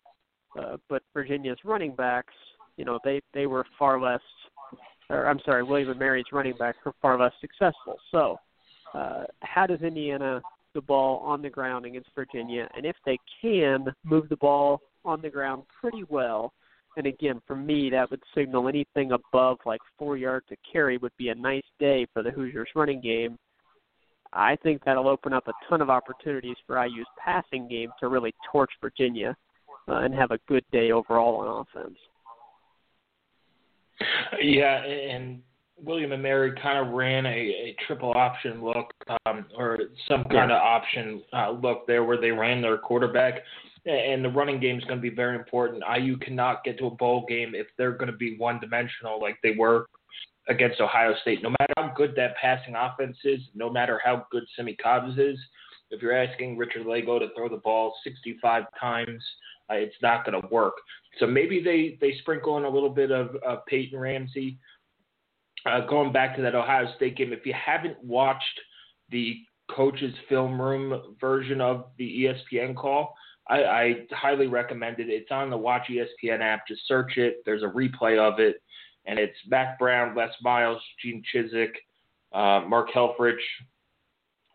Uh, 0.59 0.77
but 0.87 1.01
Virginia's 1.13 1.57
running 1.63 1.95
backs, 1.95 2.33
you 2.77 2.85
know, 2.85 2.99
they 3.03 3.21
they 3.33 3.47
were 3.47 3.65
far 3.77 3.99
less 3.99 4.21
or 5.09 5.27
I'm 5.27 5.39
sorry, 5.45 5.63
William 5.63 5.89
and 5.89 5.99
Mary's 5.99 6.25
running 6.31 6.55
back 6.57 6.75
are 6.85 6.93
far 7.01 7.19
less 7.19 7.33
successful. 7.41 7.97
So, 8.11 8.37
uh, 8.93 9.23
how 9.41 9.65
does 9.65 9.81
Indiana 9.81 10.41
the 10.73 10.81
ball 10.81 11.19
on 11.19 11.41
the 11.41 11.49
ground 11.49 11.85
against 11.85 12.09
Virginia? 12.15 12.67
And 12.75 12.85
if 12.85 12.95
they 13.05 13.17
can 13.41 13.85
move 14.03 14.29
the 14.29 14.37
ball 14.37 14.81
on 15.05 15.21
the 15.21 15.29
ground 15.29 15.63
pretty 15.81 16.03
well, 16.09 16.53
and 16.95 17.07
again, 17.07 17.41
for 17.47 17.55
me, 17.55 17.89
that 17.89 18.09
would 18.11 18.21
signal 18.35 18.67
anything 18.67 19.11
above 19.11 19.57
like 19.65 19.81
four 19.97 20.15
yards 20.15 20.45
to 20.49 20.55
carry 20.71 20.97
would 20.97 21.15
be 21.17 21.29
a 21.29 21.35
nice 21.35 21.63
day 21.79 22.05
for 22.13 22.21
the 22.21 22.31
Hoosiers 22.31 22.69
running 22.75 23.01
game. 23.01 23.37
I 24.31 24.55
think 24.57 24.83
that'll 24.83 25.07
open 25.07 25.33
up 25.33 25.47
a 25.47 25.53
ton 25.69 25.81
of 25.81 25.89
opportunities 25.89 26.57
for 26.65 26.83
IU's 26.83 27.07
passing 27.23 27.67
game 27.67 27.89
to 27.99 28.07
really 28.07 28.33
torch 28.51 28.71
Virginia 28.81 29.35
uh, 29.87 29.97
and 29.97 30.13
have 30.13 30.31
a 30.31 30.39
good 30.47 30.63
day 30.71 30.91
overall 30.91 31.37
on 31.37 31.61
offense. 31.61 31.97
Yeah, 34.41 34.83
and 34.83 35.41
William 35.77 36.11
and 36.11 36.23
Mary 36.23 36.53
kind 36.61 36.85
of 36.85 36.93
ran 36.93 37.25
a, 37.25 37.29
a 37.29 37.75
triple 37.85 38.13
option 38.15 38.63
look, 38.63 38.93
um, 39.25 39.45
or 39.57 39.77
some 40.07 40.23
kind 40.25 40.49
yeah. 40.49 40.57
of 40.57 40.61
option 40.61 41.21
uh, 41.33 41.51
look 41.51 41.85
there 41.87 42.03
where 42.03 42.19
they 42.19 42.31
ran 42.31 42.61
their 42.61 42.77
quarterback. 42.77 43.41
And 43.85 44.23
the 44.23 44.29
running 44.29 44.61
game 44.61 44.77
is 44.77 44.83
going 44.85 44.97
to 44.97 45.01
be 45.01 45.13
very 45.13 45.35
important. 45.35 45.83
IU 45.97 46.15
cannot 46.17 46.63
get 46.63 46.77
to 46.79 46.85
a 46.85 46.91
bowl 46.91 47.25
game 47.27 47.53
if 47.53 47.67
they're 47.77 47.91
going 47.91 48.09
to 48.09 48.17
be 48.17 48.37
one 48.37 48.59
dimensional 48.61 49.19
like 49.21 49.37
they 49.43 49.55
were 49.57 49.87
against 50.47 50.79
Ohio 50.79 51.13
State. 51.21 51.43
No 51.43 51.49
matter 51.49 51.73
how 51.77 51.91
good 51.95 52.13
that 52.15 52.35
passing 52.37 52.75
offense 52.75 53.17
is, 53.25 53.41
no 53.53 53.69
matter 53.69 53.99
how 54.03 54.25
good 54.31 54.43
Simmie 54.55 54.77
Cobbs 54.81 55.17
is, 55.17 55.37
if 55.91 56.01
you're 56.01 56.17
asking 56.17 56.57
Richard 56.57 56.85
Lagow 56.85 57.19
to 57.19 57.27
throw 57.35 57.49
the 57.49 57.57
ball 57.57 57.93
65 58.05 58.63
times, 58.79 59.21
uh, 59.69 59.75
it's 59.75 59.95
not 60.01 60.25
going 60.25 60.41
to 60.41 60.47
work. 60.47 60.73
So 61.19 61.27
maybe 61.27 61.61
they 61.61 61.97
they 62.01 62.17
sprinkle 62.19 62.57
in 62.57 62.63
a 62.63 62.69
little 62.69 62.89
bit 62.89 63.11
of, 63.11 63.35
of 63.45 63.65
Peyton 63.67 63.99
Ramsey. 63.99 64.57
Uh, 65.65 65.81
going 65.81 66.11
back 66.11 66.35
to 66.35 66.41
that 66.41 66.55
Ohio 66.55 66.87
State 66.95 67.15
game, 67.15 67.31
if 67.31 67.45
you 67.45 67.53
haven't 67.53 68.01
watched 68.03 68.59
the 69.09 69.37
coach's 69.73 70.13
film 70.27 70.61
room 70.61 71.15
version 71.21 71.61
of 71.61 71.85
the 71.97 72.27
ESPN 72.53 72.75
call, 72.75 73.15
I, 73.47 73.63
I 73.63 73.93
highly 74.11 74.47
recommend 74.47 74.99
it. 74.99 75.09
It's 75.09 75.31
on 75.31 75.49
the 75.49 75.57
Watch 75.57 75.87
ESPN 75.89 76.41
app. 76.41 76.67
Just 76.67 76.85
search 76.87 77.17
it. 77.17 77.43
There's 77.45 77.63
a 77.63 77.67
replay 77.67 78.17
of 78.19 78.39
it, 78.39 78.61
and 79.05 79.17
it's 79.17 79.37
Mack 79.47 79.79
Brown, 79.79 80.15
Les 80.15 80.31
Miles, 80.41 80.81
Gene 81.01 81.23
Chizik, 81.33 81.71
uh, 82.33 82.67
Mark 82.67 82.89
Helfrich. 82.93 83.35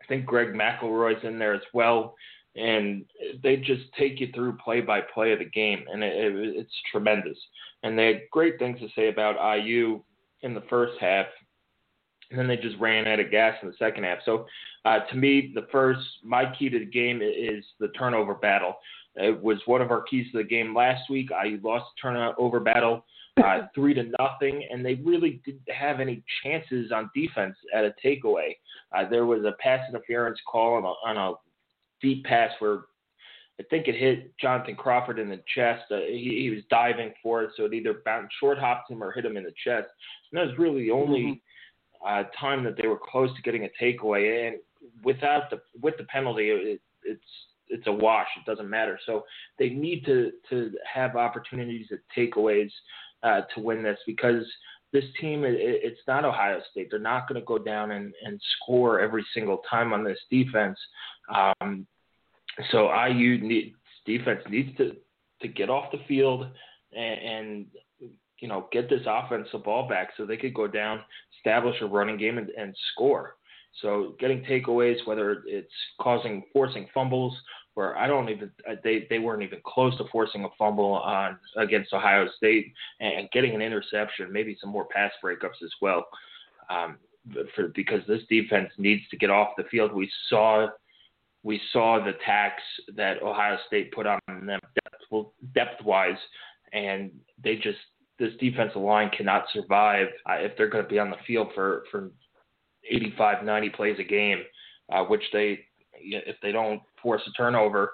I 0.01 0.05
think 0.07 0.25
Greg 0.25 0.49
McElroy's 0.49 1.23
in 1.23 1.39
there 1.39 1.53
as 1.53 1.61
well 1.73 2.15
and 2.59 3.05
they 3.41 3.57
just 3.57 3.83
take 3.97 4.19
you 4.19 4.29
through 4.33 4.57
play 4.57 4.81
by 4.81 5.01
play 5.13 5.31
of 5.31 5.39
the 5.39 5.45
game, 5.45 5.83
and 5.91 6.03
it, 6.03 6.13
it, 6.15 6.55
it's 6.57 6.73
tremendous. 6.91 7.37
And 7.83 7.97
they 7.97 8.07
had 8.07 8.21
great 8.31 8.59
things 8.59 8.79
to 8.79 8.87
say 8.95 9.09
about 9.09 9.57
IU 9.57 10.01
in 10.41 10.53
the 10.53 10.63
first 10.69 10.93
half, 10.99 11.27
and 12.29 12.39
then 12.39 12.47
they 12.47 12.57
just 12.57 12.77
ran 12.79 13.07
out 13.07 13.19
of 13.19 13.31
gas 13.31 13.55
in 13.61 13.69
the 13.69 13.75
second 13.77 14.03
half. 14.03 14.19
So, 14.25 14.45
uh, 14.85 14.99
to 15.09 15.15
me, 15.15 15.51
the 15.53 15.67
first 15.71 16.01
my 16.23 16.45
key 16.57 16.69
to 16.69 16.79
the 16.79 16.85
game 16.85 17.21
is 17.21 17.63
the 17.79 17.89
turnover 17.89 18.35
battle. 18.35 18.75
It 19.15 19.41
was 19.41 19.57
one 19.65 19.81
of 19.81 19.91
our 19.91 20.03
keys 20.03 20.31
to 20.31 20.37
the 20.37 20.43
game 20.43 20.75
last 20.75 21.09
week. 21.09 21.31
I 21.31 21.59
lost 21.63 21.85
the 21.95 22.09
turnover 22.09 22.59
battle 22.59 23.03
uh, 23.43 23.61
three 23.75 23.93
to 23.93 24.03
nothing, 24.19 24.65
and 24.71 24.85
they 24.85 24.95
really 24.95 25.41
didn't 25.45 25.69
have 25.69 25.99
any 25.99 26.23
chances 26.43 26.91
on 26.91 27.09
defense 27.15 27.55
at 27.73 27.85
a 27.85 27.93
takeaway. 28.03 28.55
Uh, 28.95 29.09
there 29.09 29.25
was 29.25 29.43
a 29.43 29.53
pass 29.59 29.81
interference 29.89 30.39
call 30.49 30.75
on 30.75 30.83
a, 30.83 31.19
on 31.19 31.33
a 31.33 31.33
deep 32.01 32.25
pass 32.25 32.51
where 32.59 32.81
I 33.59 33.63
think 33.69 33.87
it 33.87 33.95
hit 33.95 34.37
Jonathan 34.37 34.75
Crawford 34.75 35.19
in 35.19 35.29
the 35.29 35.41
chest. 35.53 35.83
Uh, 35.91 35.99
he, 36.07 36.39
he 36.43 36.49
was 36.49 36.63
diving 36.69 37.13
for 37.21 37.43
it, 37.43 37.51
so 37.57 37.65
it 37.65 37.73
either 37.73 38.01
bounced, 38.05 38.33
short 38.39 38.57
hopped 38.57 38.89
him 38.89 39.03
or 39.03 39.11
hit 39.11 39.25
him 39.25 39.35
in 39.35 39.43
the 39.43 39.53
chest. 39.63 39.87
And 40.31 40.39
that 40.39 40.47
was 40.47 40.57
really 40.57 40.83
the 40.83 40.91
only 40.91 41.21
mm-hmm. 41.21 42.07
uh, 42.07 42.23
time 42.39 42.63
that 42.63 42.77
they 42.81 42.87
were 42.87 42.99
close 42.99 43.35
to 43.35 43.41
getting 43.41 43.65
a 43.65 43.83
takeaway. 43.83 44.47
And 44.47 44.57
without 45.03 45.49
the 45.49 45.59
with 45.81 45.97
the 45.97 46.05
penalty, 46.05 46.49
it, 46.49 46.81
it's 47.03 47.21
it's 47.67 47.87
a 47.87 47.91
wash. 47.91 48.27
It 48.37 48.49
doesn't 48.49 48.69
matter. 48.69 48.97
So 49.05 49.25
they 49.57 49.69
need 49.69 50.05
to 50.05 50.31
to 50.49 50.71
have 50.91 51.17
opportunities 51.17 51.87
at 51.91 51.99
takeaways 52.17 52.71
uh, 53.23 53.41
to 53.53 53.61
win 53.61 53.83
this 53.83 53.99
because 54.07 54.45
this 54.91 55.05
team 55.19 55.43
it, 55.43 55.55
it's 55.59 56.01
not 56.07 56.25
Ohio 56.25 56.61
State. 56.71 56.87
They're 56.89 56.99
not 56.99 57.27
going 57.27 57.39
to 57.39 57.45
go 57.45 57.57
down 57.57 57.91
and, 57.91 58.13
and 58.23 58.41
score 58.57 58.99
every 58.99 59.25
single 59.33 59.61
time 59.69 59.93
on 59.93 60.03
this 60.03 60.19
defense. 60.29 60.77
Um, 61.33 61.85
so 62.71 62.89
IU 62.93 63.71
defense 64.05 64.41
needs 64.49 64.75
to 64.77 64.95
to 65.41 65.47
get 65.47 65.69
off 65.69 65.91
the 65.91 65.99
field 66.07 66.47
and, 66.93 67.19
and 67.21 67.65
you 68.39 68.47
know 68.47 68.67
get 68.71 68.89
this 68.89 69.05
offense 69.07 69.47
the 69.51 69.59
ball 69.59 69.87
back 69.87 70.09
so 70.17 70.25
they 70.25 70.37
could 70.37 70.53
go 70.53 70.67
down, 70.67 71.01
establish 71.37 71.75
a 71.81 71.85
running 71.85 72.17
game 72.17 72.37
and, 72.37 72.49
and 72.49 72.75
score. 72.93 73.35
So 73.81 74.15
getting 74.19 74.43
takeaways, 74.43 75.05
whether 75.05 75.43
it's 75.45 75.71
causing 76.01 76.43
forcing 76.51 76.87
fumbles 76.93 77.37
where 77.79 77.97
I 77.97 78.07
don't 78.07 78.27
even 78.27 78.51
uh, 78.69 78.75
they 78.83 79.07
they 79.09 79.19
weren't 79.19 79.41
even 79.41 79.61
close 79.65 79.97
to 79.99 80.03
forcing 80.11 80.43
a 80.43 80.49
fumble 80.57 80.95
on 80.95 81.39
against 81.55 81.93
Ohio 81.93 82.27
State 82.35 82.73
and 82.99 83.31
getting 83.31 83.55
an 83.55 83.61
interception, 83.61 84.33
maybe 84.33 84.57
some 84.59 84.69
more 84.69 84.85
pass 84.93 85.13
breakups 85.23 85.63
as 85.63 85.71
well. 85.81 86.05
Um, 86.69 86.97
for 87.55 87.69
because 87.69 88.01
this 88.05 88.19
defense 88.29 88.69
needs 88.77 89.03
to 89.11 89.17
get 89.17 89.29
off 89.29 89.55
the 89.55 89.63
field. 89.71 89.93
We 89.93 90.11
saw 90.27 90.67
we 91.43 91.61
saw 91.71 92.03
the 92.03 92.17
tax 92.25 92.61
that 92.97 93.23
Ohio 93.23 93.57
State 93.67 93.93
put 93.93 94.05
on 94.05 94.19
them 94.27 94.59
depth 94.83 95.29
depth 95.55 95.81
wise, 95.85 96.19
and 96.73 97.09
they 97.41 97.55
just 97.55 97.77
this 98.19 98.33
defensive 98.41 98.81
line 98.81 99.09
cannot 99.15 99.45
survive 99.53 100.07
uh, 100.29 100.33
if 100.33 100.51
they're 100.57 100.67
going 100.67 100.83
to 100.83 100.89
be 100.89 100.99
on 100.99 101.11
the 101.11 101.23
field 101.25 101.47
for 101.55 101.83
for 101.91 102.11
85 102.91 103.45
90 103.45 103.69
plays 103.69 103.95
a 103.99 104.03
game, 104.03 104.39
uh, 104.91 105.05
which 105.05 105.23
they 105.31 105.59
if 106.01 106.35
they 106.41 106.51
don't 106.51 106.81
force 107.01 107.21
a 107.27 107.31
turnover 107.31 107.91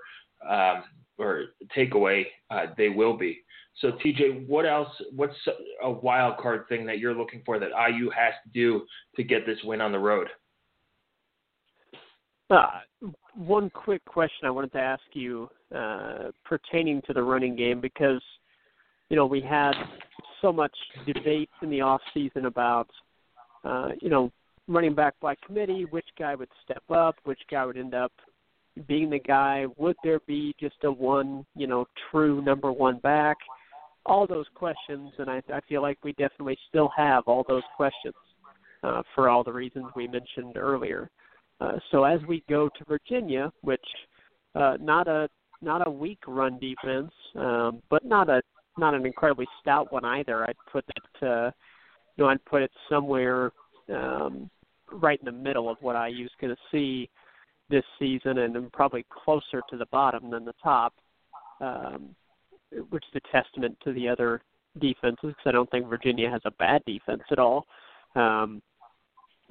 um, 0.47 0.83
or 1.17 1.45
takeaway, 1.75 2.23
uh, 2.51 2.67
they 2.77 2.89
will 2.89 3.17
be. 3.17 3.41
So, 3.81 3.91
TJ, 3.91 4.47
what 4.47 4.65
else? 4.65 4.89
What's 5.13 5.35
a 5.83 5.91
wild 5.91 6.37
card 6.37 6.67
thing 6.69 6.85
that 6.85 6.99
you're 6.99 7.13
looking 7.13 7.41
for 7.45 7.59
that 7.59 7.69
IU 7.69 8.09
has 8.09 8.33
to 8.45 8.49
do 8.53 8.85
to 9.15 9.23
get 9.23 9.45
this 9.45 9.57
win 9.63 9.81
on 9.81 9.91
the 9.91 9.99
road? 9.99 10.27
Uh, 12.49 12.79
one 13.35 13.69
quick 13.71 14.03
question 14.05 14.47
I 14.47 14.51
wanted 14.51 14.71
to 14.73 14.79
ask 14.79 15.01
you 15.13 15.49
uh, 15.75 16.29
pertaining 16.45 17.01
to 17.07 17.13
the 17.13 17.21
running 17.21 17.55
game 17.55 17.81
because 17.81 18.21
you 19.09 19.17
know 19.17 19.25
we 19.25 19.41
had 19.41 19.73
so 20.41 20.53
much 20.53 20.75
debate 21.05 21.49
in 21.61 21.69
the 21.69 21.81
off 21.81 22.01
season 22.13 22.45
about 22.45 22.87
uh, 23.63 23.89
you 23.99 24.09
know 24.09 24.31
running 24.67 24.95
back 24.95 25.15
by 25.21 25.35
committee, 25.45 25.85
which 25.89 26.07
guy 26.17 26.35
would 26.35 26.49
step 26.63 26.83
up, 26.89 27.15
which 27.23 27.39
guy 27.51 27.65
would 27.65 27.77
end 27.77 27.93
up 27.93 28.11
being 28.87 29.09
the 29.09 29.19
guy. 29.19 29.65
Would 29.77 29.95
there 30.03 30.19
be 30.27 30.53
just 30.59 30.75
a 30.83 30.91
one, 30.91 31.45
you 31.55 31.67
know, 31.67 31.85
true 32.11 32.41
number 32.41 32.71
one 32.71 32.99
back? 32.99 33.37
All 34.05 34.27
those 34.27 34.45
questions, 34.53 35.11
and 35.17 35.29
I, 35.29 35.41
I 35.51 35.59
feel 35.67 35.81
like 35.81 35.97
we 36.03 36.11
definitely 36.13 36.57
still 36.69 36.91
have 36.95 37.23
all 37.25 37.43
those 37.47 37.63
questions 37.75 38.13
uh, 38.83 39.01
for 39.15 39.29
all 39.29 39.43
the 39.43 39.53
reasons 39.53 39.85
we 39.95 40.07
mentioned 40.07 40.57
earlier. 40.57 41.09
Uh, 41.59 41.73
so 41.91 42.03
as 42.03 42.19
we 42.27 42.43
go 42.49 42.69
to 42.77 42.85
Virginia, 42.87 43.51
which 43.61 43.85
uh, 44.55 44.77
not 44.79 45.07
a 45.07 45.27
not 45.61 45.87
a 45.87 45.89
weak 45.89 46.19
run 46.27 46.59
defense, 46.59 47.11
um, 47.35 47.81
but 47.89 48.05
not 48.05 48.29
a 48.29 48.41
not 48.77 48.93
an 48.93 49.05
incredibly 49.05 49.47
stout 49.61 49.91
one 49.91 50.05
either. 50.05 50.43
I'd 50.43 50.57
put 50.71 50.83
it, 50.87 51.25
uh, 51.25 51.51
you 52.15 52.23
know, 52.23 52.27
I'd 52.27 52.43
put 52.45 52.61
it 52.61 52.71
somewhere 52.89 53.51
um, 53.89 54.49
right 54.91 55.19
in 55.19 55.25
the 55.25 55.31
middle 55.31 55.69
of 55.69 55.77
what 55.79 55.95
I 55.95 56.09
used 56.09 56.33
to 56.41 56.55
see 56.71 57.09
this 57.69 57.83
season, 57.99 58.39
and 58.39 58.71
probably 58.71 59.05
closer 59.23 59.61
to 59.69 59.77
the 59.77 59.85
bottom 59.87 60.29
than 60.29 60.45
the 60.45 60.53
top, 60.61 60.93
um, 61.61 62.15
which 62.89 63.03
is 63.13 63.21
a 63.23 63.31
testament 63.31 63.77
to 63.83 63.93
the 63.93 64.07
other 64.07 64.41
defenses. 64.79 65.17
Because 65.21 65.45
I 65.45 65.51
don't 65.51 65.69
think 65.71 65.87
Virginia 65.87 66.29
has 66.29 66.41
a 66.45 66.51
bad 66.51 66.83
defense 66.85 67.23
at 67.31 67.39
all. 67.39 67.65
Um, 68.15 68.61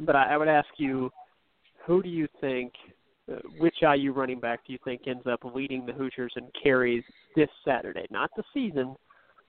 but 0.00 0.16
I, 0.16 0.34
I 0.34 0.36
would 0.36 0.48
ask 0.48 0.68
you, 0.76 1.10
who 1.86 2.02
do 2.02 2.08
you 2.08 2.28
think, 2.40 2.72
uh, 3.30 3.36
which 3.58 3.76
IU 3.82 4.12
running 4.12 4.40
back 4.40 4.60
do 4.66 4.72
you 4.72 4.78
think 4.84 5.02
ends 5.06 5.26
up 5.26 5.40
leading 5.54 5.86
the 5.86 5.92
Hoosiers 5.92 6.32
in 6.36 6.48
carries 6.62 7.04
this 7.36 7.48
Saturday? 7.64 8.06
Not 8.10 8.30
the 8.36 8.44
season 8.52 8.96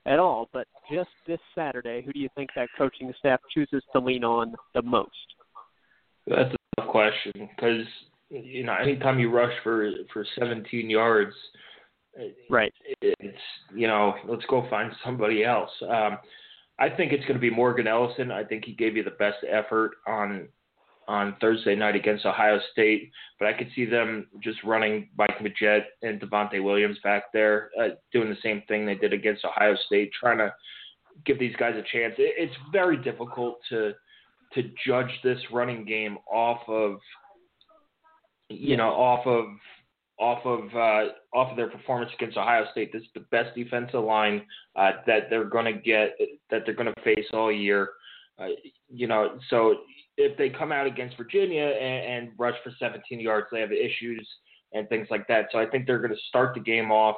at 0.06 0.18
all, 0.18 0.48
but 0.52 0.66
just 0.92 1.10
this 1.26 1.40
Saturday. 1.54 2.02
Who 2.04 2.12
do 2.12 2.20
you 2.20 2.28
think 2.34 2.50
that 2.56 2.68
coaching 2.76 3.12
staff 3.18 3.40
chooses 3.52 3.82
to 3.92 3.98
lean 3.98 4.24
on 4.24 4.54
the 4.74 4.82
most? 4.82 5.10
That's 6.26 6.54
a 6.54 6.80
tough 6.80 6.90
question 6.90 7.32
because 7.34 7.86
you 8.30 8.64
know 8.64 8.74
anytime 8.74 9.18
you 9.18 9.30
rush 9.30 9.52
for 9.62 9.90
for 10.12 10.26
17 10.38 10.90
yards, 10.90 11.34
right? 12.50 12.72
It's 13.00 13.38
you 13.74 13.86
know 13.86 14.14
let's 14.28 14.44
go 14.46 14.66
find 14.68 14.92
somebody 15.04 15.44
else. 15.44 15.70
Um, 15.82 16.18
I 16.78 16.90
think 16.90 17.12
it's 17.12 17.22
going 17.22 17.34
to 17.34 17.40
be 17.40 17.50
Morgan 17.50 17.86
Ellison. 17.86 18.30
I 18.30 18.44
think 18.44 18.64
he 18.64 18.72
gave 18.72 18.96
you 18.96 19.04
the 19.04 19.10
best 19.12 19.38
effort 19.48 19.92
on 20.06 20.48
on 21.08 21.36
Thursday 21.40 21.76
night 21.76 21.94
against 21.94 22.26
Ohio 22.26 22.58
State, 22.72 23.12
but 23.38 23.46
I 23.46 23.52
could 23.52 23.68
see 23.76 23.84
them 23.84 24.26
just 24.42 24.58
running 24.64 25.08
Mike 25.16 25.38
Majette 25.40 25.84
and 26.02 26.20
Devontae 26.20 26.62
Williams 26.62 26.98
back 27.04 27.32
there, 27.32 27.70
uh, 27.80 27.90
doing 28.12 28.28
the 28.28 28.36
same 28.42 28.62
thing 28.66 28.84
they 28.84 28.96
did 28.96 29.12
against 29.12 29.44
Ohio 29.44 29.76
State, 29.86 30.10
trying 30.18 30.38
to 30.38 30.52
give 31.24 31.38
these 31.38 31.54
guys 31.56 31.74
a 31.76 31.96
chance. 31.96 32.14
It, 32.18 32.34
it's 32.36 32.56
very 32.72 32.96
difficult 32.96 33.58
to 33.70 33.92
to 34.54 34.62
judge 34.86 35.10
this 35.22 35.38
running 35.52 35.84
game 35.84 36.18
off 36.30 36.60
of 36.68 36.98
you 38.48 38.76
know 38.76 38.88
off 38.88 39.26
of 39.26 39.46
off 40.18 40.44
of 40.46 40.64
uh, 40.74 41.12
off 41.36 41.50
of 41.50 41.56
their 41.56 41.68
performance 41.68 42.10
against 42.14 42.36
Ohio 42.36 42.64
State. 42.72 42.92
This 42.92 43.02
is 43.02 43.08
the 43.14 43.26
best 43.30 43.54
defensive 43.54 44.02
line 44.02 44.42
uh, 44.74 44.92
that 45.06 45.28
they're 45.30 45.44
going 45.44 45.66
to 45.66 45.80
get 45.80 46.16
that 46.50 46.62
they're 46.64 46.74
going 46.74 46.92
to 46.92 47.02
face 47.02 47.26
all 47.32 47.52
year. 47.52 47.90
Uh, 48.38 48.48
you 48.88 49.06
know, 49.06 49.38
so 49.50 49.76
if 50.16 50.36
they 50.36 50.48
come 50.48 50.72
out 50.72 50.86
against 50.86 51.16
Virginia 51.16 51.64
and, 51.64 52.28
and 52.28 52.32
rush 52.38 52.56
for 52.62 52.72
17 52.78 53.20
yards, 53.20 53.46
they 53.50 53.60
have 53.60 53.72
issues 53.72 54.26
and 54.72 54.88
things 54.88 55.08
like 55.10 55.26
that. 55.28 55.46
So 55.52 55.58
I 55.58 55.66
think 55.66 55.86
they're 55.86 55.98
going 55.98 56.14
to 56.14 56.20
start 56.28 56.54
the 56.54 56.60
game 56.60 56.90
off 56.90 57.16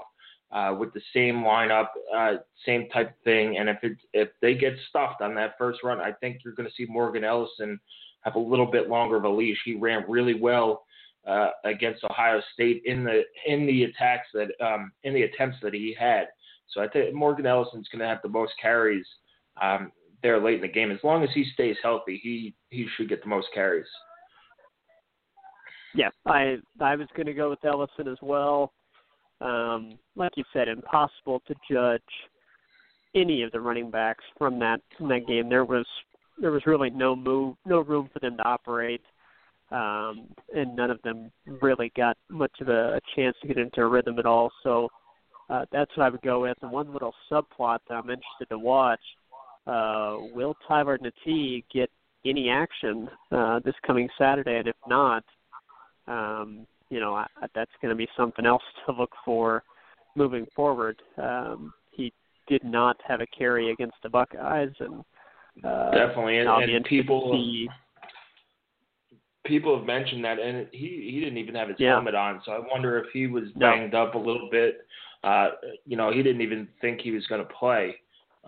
uh, 0.52 0.74
with 0.78 0.92
the 0.94 1.00
same 1.12 1.36
lineup, 1.36 1.88
uh, 2.14 2.34
same 2.64 2.88
type 2.88 3.10
of 3.10 3.22
thing. 3.24 3.58
And 3.58 3.68
if 3.68 3.78
it, 3.82 3.98
if 4.12 4.28
they 4.40 4.54
get 4.54 4.74
stuffed 4.88 5.20
on 5.20 5.34
that 5.34 5.54
first 5.58 5.80
run, 5.82 6.00
I 6.00 6.12
think 6.12 6.38
you're 6.44 6.54
going 6.54 6.68
to 6.68 6.74
see 6.74 6.90
Morgan 6.90 7.24
Ellison 7.24 7.78
have 8.22 8.34
a 8.34 8.40
little 8.40 8.66
bit 8.66 8.88
longer 8.88 9.16
of 9.16 9.24
a 9.24 9.28
leash. 9.28 9.58
He 9.64 9.74
ran 9.74 10.04
really 10.08 10.34
well 10.34 10.84
uh, 11.28 11.50
against 11.64 12.04
Ohio 12.04 12.40
State 12.54 12.82
in 12.84 13.04
the 13.04 13.22
in 13.46 13.66
the 13.66 13.84
attacks 13.84 14.28
that 14.34 14.48
um, 14.64 14.92
in 15.04 15.14
the 15.14 15.22
attempts 15.22 15.58
that 15.62 15.74
he 15.74 15.94
had. 15.98 16.26
So 16.70 16.82
I 16.82 16.88
think 16.88 17.14
Morgan 17.14 17.46
Ellison's 17.46 17.88
going 17.88 18.00
to 18.00 18.08
have 18.08 18.22
the 18.22 18.28
most 18.28 18.52
carries 18.60 19.06
um, 19.60 19.90
there 20.22 20.42
late 20.42 20.56
in 20.56 20.60
the 20.62 20.68
game. 20.68 20.90
As 20.90 20.98
long 21.02 21.22
as 21.22 21.30
he 21.34 21.44
stays 21.54 21.76
healthy, 21.82 22.20
he 22.22 22.54
he 22.70 22.86
should 22.96 23.08
get 23.08 23.22
the 23.22 23.28
most 23.28 23.48
carries. 23.54 23.86
Yeah, 25.94 26.10
I 26.26 26.56
I 26.80 26.96
was 26.96 27.08
going 27.16 27.26
to 27.26 27.34
go 27.34 27.50
with 27.50 27.64
Ellison 27.64 28.08
as 28.08 28.18
well 28.22 28.72
um, 29.40 29.98
like 30.16 30.32
you 30.36 30.44
said, 30.52 30.68
impossible 30.68 31.42
to 31.46 31.54
judge 31.70 32.02
any 33.14 33.42
of 33.42 33.52
the 33.52 33.60
running 33.60 33.90
backs 33.90 34.24
from 34.36 34.58
that 34.58 34.80
from 34.96 35.08
that 35.08 35.26
game. 35.26 35.48
There 35.48 35.64
was 35.64 35.86
there 36.40 36.50
was 36.50 36.66
really 36.66 36.90
no 36.90 37.14
move, 37.16 37.56
no 37.64 37.80
room 37.80 38.08
for 38.12 38.18
them 38.20 38.36
to 38.36 38.44
operate, 38.44 39.02
um, 39.70 40.28
and 40.54 40.74
none 40.74 40.90
of 40.90 41.00
them 41.02 41.30
really 41.60 41.92
got 41.96 42.16
much 42.30 42.52
of 42.60 42.68
a, 42.68 42.96
a 42.96 43.00
chance 43.14 43.36
to 43.42 43.48
get 43.48 43.58
into 43.58 43.80
a 43.80 43.86
rhythm 43.86 44.18
at 44.18 44.26
all. 44.26 44.50
So 44.62 44.88
uh, 45.50 45.64
that's 45.72 45.90
what 45.96 46.04
I 46.04 46.08
would 46.08 46.22
go 46.22 46.40
with. 46.40 46.56
And 46.62 46.70
one 46.70 46.92
little 46.92 47.14
subplot 47.30 47.78
that 47.88 47.94
I'm 47.94 48.10
interested 48.10 48.48
to 48.50 48.58
watch: 48.58 49.00
uh, 49.66 50.16
Will 50.34 50.54
Tyler 50.66 50.98
Natee 50.98 51.64
get 51.72 51.90
any 52.24 52.48
action 52.48 53.08
uh, 53.32 53.60
this 53.64 53.74
coming 53.86 54.08
Saturday? 54.18 54.56
And 54.56 54.68
if 54.68 54.76
not, 54.86 55.24
um, 56.06 56.66
you 56.88 57.00
know 57.00 57.14
I, 57.14 57.26
that's 57.54 57.70
going 57.82 57.90
to 57.90 57.96
be 57.96 58.08
something 58.16 58.46
else 58.46 58.62
to 58.86 58.92
look 58.92 59.12
for 59.24 59.62
moving 60.14 60.46
forward. 60.54 61.00
Um, 61.16 61.72
he 61.92 62.12
did 62.48 62.64
not 62.64 62.96
have 63.06 63.20
a 63.20 63.26
carry 63.26 63.70
against 63.70 63.96
the 64.02 64.08
Buckeyes, 64.08 64.72
and 64.80 65.04
uh, 65.64 65.90
definitely, 65.90 66.38
and, 66.38 66.48
and 66.48 66.84
people 66.84 67.30
see, 67.32 67.68
people 69.48 69.76
have 69.76 69.86
mentioned 69.86 70.24
that, 70.24 70.38
and 70.38 70.68
he 70.72 71.10
he 71.12 71.20
didn't 71.20 71.38
even 71.38 71.54
have 71.54 71.68
his 71.68 71.76
yeah. 71.80 71.94
helmet 71.94 72.14
on, 72.14 72.40
so 72.44 72.52
I 72.52 72.60
wonder 72.70 72.98
if 72.98 73.06
he 73.12 73.26
was 73.26 73.44
no. 73.56 73.70
banged 73.70 73.94
up 73.94 74.14
a 74.14 74.18
little 74.18 74.48
bit. 74.50 74.86
Uh, 75.24 75.48
you 75.84 75.96
know, 75.96 76.12
he 76.12 76.22
didn't 76.22 76.42
even 76.42 76.68
think 76.80 77.00
he 77.00 77.10
was 77.10 77.26
going 77.26 77.40
to 77.40 77.52
play. 77.52 77.96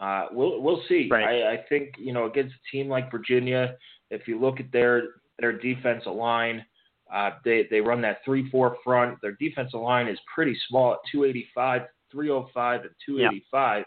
Uh, 0.00 0.26
we'll 0.32 0.60
we'll 0.60 0.82
see. 0.88 1.08
Right. 1.10 1.42
I, 1.42 1.54
I 1.54 1.64
think 1.68 1.94
you 1.98 2.12
know 2.12 2.26
against 2.26 2.54
a 2.54 2.70
team 2.70 2.88
like 2.88 3.10
Virginia, 3.10 3.76
if 4.10 4.28
you 4.28 4.38
look 4.40 4.60
at 4.60 4.70
their 4.70 5.02
their 5.38 5.52
defensive 5.52 6.14
line, 6.14 6.64
uh, 7.12 7.30
they 7.44 7.66
they 7.70 7.80
run 7.80 8.00
that 8.02 8.18
three 8.24 8.48
four 8.50 8.76
front. 8.84 9.18
Their 9.20 9.32
defensive 9.32 9.80
line 9.80 10.08
is 10.08 10.18
pretty 10.32 10.56
small 10.68 10.92
at 10.92 10.98
285, 11.10 11.82
305, 12.12 12.80
and 12.82 12.90
285, 13.06 13.84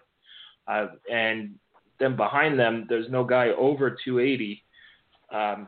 yeah. 0.67 0.73
uh, 0.73 0.87
and 1.11 1.55
then 1.99 2.15
behind 2.15 2.59
them 2.59 2.85
there's 2.89 3.09
no 3.09 3.23
guy 3.23 3.49
over 3.49 3.97
280. 4.03 4.63
Um, 5.31 5.67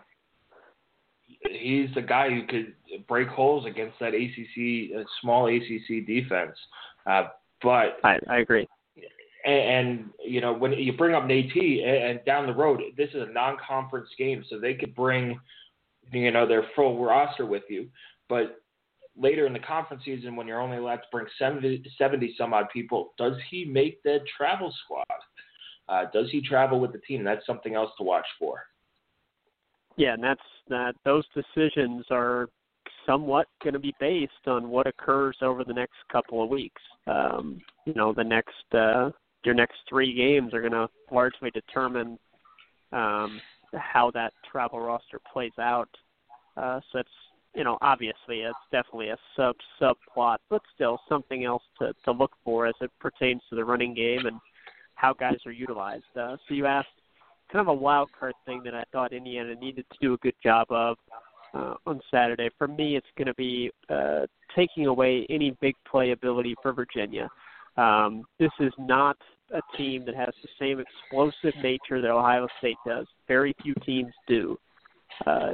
he's 1.52 1.90
the 1.96 2.02
guy 2.02 2.30
who 2.30 2.46
could 2.46 2.74
break 3.08 3.28
holes 3.28 3.66
against 3.66 4.00
that 4.00 4.14
ACC 4.14 4.98
uh, 4.98 5.04
small 5.22 5.48
ACC 5.48 6.06
defense. 6.06 6.56
Uh, 7.06 7.28
but 7.62 7.98
I, 8.04 8.20
I 8.30 8.40
agree. 8.40 8.68
And, 9.46 9.90
and, 9.90 10.10
you 10.24 10.42
know 10.42 10.54
when 10.54 10.74
you 10.74 10.94
bring 10.94 11.16
up 11.16 11.26
Nate 11.26 11.56
and, 11.56 12.18
and 12.18 12.26
down 12.26 12.48
the 12.48 12.54
road, 12.54 12.82
this 12.98 13.10
is 13.10 13.28
a 13.28 13.32
non-conference 13.32 14.10
game, 14.18 14.44
so 14.50 14.60
they 14.60 14.74
could 14.74 14.96
bring 14.96 15.40
you 16.12 16.32
know 16.32 16.48
their 16.48 16.66
full 16.76 17.04
roster 17.04 17.46
with 17.46 17.64
you. 17.70 17.88
But 18.28 18.60
later 19.18 19.46
in 19.46 19.54
the 19.54 19.60
conference 19.60 20.04
season, 20.04 20.36
when 20.36 20.48
you're 20.48 20.62
only 20.62 20.78
allowed 20.78 20.98
to 20.98 21.08
bring 21.12 21.28
70, 21.40 21.84
70 21.98 22.36
some 22.38 22.54
odd 22.54 22.66
people, 22.74 23.14
does 23.18 23.34
he 23.50 23.66
make 23.66 24.02
the 24.04 24.20
travel 24.38 24.74
squad? 24.84 25.06
Uh, 25.88 26.06
does 26.12 26.30
he 26.32 26.42
travel 26.42 26.80
with 26.80 26.92
the 26.92 27.00
team? 27.00 27.24
That's 27.24 27.46
something 27.46 27.76
else 27.76 27.92
to 27.98 28.04
watch 28.04 28.26
for. 28.40 28.64
Yeah, 29.98 30.14
and 30.14 30.24
that's 30.24 30.42
that. 30.70 30.96
Those 31.06 31.26
decisions 31.34 32.06
are 32.12 32.50
somewhat 33.06 33.48
going 33.64 33.74
to 33.74 33.80
be 33.80 33.94
based 34.00 34.48
on 34.48 34.70
what 34.70 34.88
occurs 34.88 35.38
over 35.42 35.64
the 35.64 35.74
next 35.74 35.96
couple 36.12 36.44
of 36.44 36.50
weeks. 36.50 36.82
Um, 37.08 37.62
you 37.86 37.94
know, 37.94 38.14
the 38.14 38.24
next 38.24 38.74
uh, 38.74 39.12
your 39.44 39.56
next 39.56 39.78
three 39.88 40.14
games 40.14 40.54
are 40.54 40.62
going 40.62 40.74
to 40.74 40.90
largely 41.12 41.52
determine 41.52 42.18
um, 42.92 43.40
how 43.74 44.12
that 44.12 44.34
travel 44.52 44.80
roster 44.80 45.20
plays 45.32 45.52
out. 45.60 45.90
Uh, 46.58 46.80
so 46.92 47.00
it's 47.00 47.10
you 47.54 47.64
know 47.64 47.78
obviously 47.82 48.42
it's 48.42 48.58
definitely 48.72 49.10
a 49.10 49.18
sub 49.36 49.56
subplot, 49.80 50.38
but 50.50 50.62
still 50.74 51.00
something 51.08 51.46
else 51.46 51.64
to 51.80 51.94
to 52.04 52.12
look 52.12 52.32
for 52.44 52.68
as 52.68 52.76
it 52.82 52.92
pertains 53.00 53.42
to 53.50 53.56
the 53.56 53.64
running 53.64 53.94
game 53.94 54.26
and 54.26 54.40
how 54.96 55.14
guys 55.14 55.38
are 55.46 55.52
utilized. 55.52 56.04
Uh, 56.20 56.36
so 56.48 56.54
you 56.54 56.66
asked 56.66 56.88
kind 57.52 57.62
of 57.62 57.68
a 57.68 57.74
wild 57.74 58.10
card 58.18 58.34
thing 58.46 58.62
that 58.66 58.74
I 58.74 58.84
thought 58.92 59.14
Indiana 59.14 59.56
needed 59.56 59.86
to 59.92 59.98
do 60.02 60.14
a 60.14 60.18
good 60.18 60.36
job 60.44 60.68
of 60.70 60.98
uh, 61.54 61.76
on 61.86 62.02
Saturday. 62.12 62.50
For 62.58 62.68
me, 62.68 62.96
it's 62.96 63.08
going 63.18 63.28
to 63.28 63.34
be 63.36 63.72
uh, 63.90 64.26
taking 64.56 64.88
away 64.88 65.26
any 65.30 65.56
big 65.62 65.76
play 65.90 66.12
ability 66.12 66.56
for 66.62 66.74
Virginia. 66.74 67.30
Um, 67.78 68.24
this 68.40 68.52
is 68.60 68.74
not 68.78 69.18
a 69.54 69.62
team 69.78 70.06
that 70.06 70.16
has 70.16 70.34
the 70.42 70.50
same 70.60 70.80
explosive 70.80 71.54
nature 71.62 72.02
that 72.02 72.10
Ohio 72.10 72.48
State 72.60 72.78
does. 72.86 73.06
Very 73.28 73.56
few 73.62 73.74
teams 73.86 74.12
do. 74.28 74.58
Uh, 75.26 75.54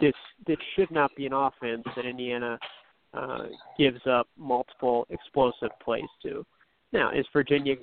this 0.00 0.14
this 0.46 0.56
should 0.74 0.90
not 0.90 1.10
be 1.16 1.26
an 1.26 1.32
offense 1.32 1.82
that 1.96 2.04
Indiana 2.04 2.58
uh, 3.14 3.46
gives 3.76 4.00
up 4.06 4.28
multiple 4.36 5.06
explosive 5.10 5.70
plays 5.82 6.08
to. 6.22 6.44
Now, 6.92 7.10
is 7.10 7.26
Virginia 7.32 7.74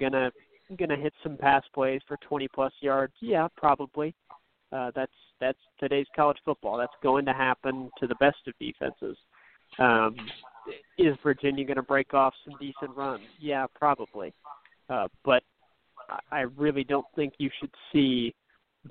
gonna 0.69 0.77
gonna 0.77 1.01
hit 1.01 1.13
some 1.23 1.37
pass 1.37 1.63
plays 1.73 2.01
for 2.07 2.17
20 2.27 2.47
plus 2.49 2.73
yards? 2.81 3.13
Yeah, 3.21 3.47
probably. 3.55 4.15
Uh, 4.71 4.91
that's 4.95 5.11
that's 5.39 5.59
today's 5.79 6.07
college 6.15 6.37
football. 6.45 6.77
That's 6.77 6.93
going 7.03 7.25
to 7.25 7.33
happen 7.33 7.89
to 7.99 8.07
the 8.07 8.15
best 8.15 8.37
of 8.47 8.53
defenses. 8.59 9.17
Um, 9.79 10.15
is 10.97 11.15
Virginia 11.23 11.65
going 11.65 11.75
to 11.75 11.83
break 11.83 12.13
off 12.13 12.33
some 12.43 12.55
decent 12.59 12.95
runs? 12.95 13.23
Yeah, 13.39 13.65
probably. 13.75 14.33
Uh, 14.89 15.07
but 15.23 15.43
I 16.31 16.41
really 16.41 16.83
don't 16.83 17.05
think 17.15 17.33
you 17.37 17.49
should 17.59 17.71
see 17.91 18.33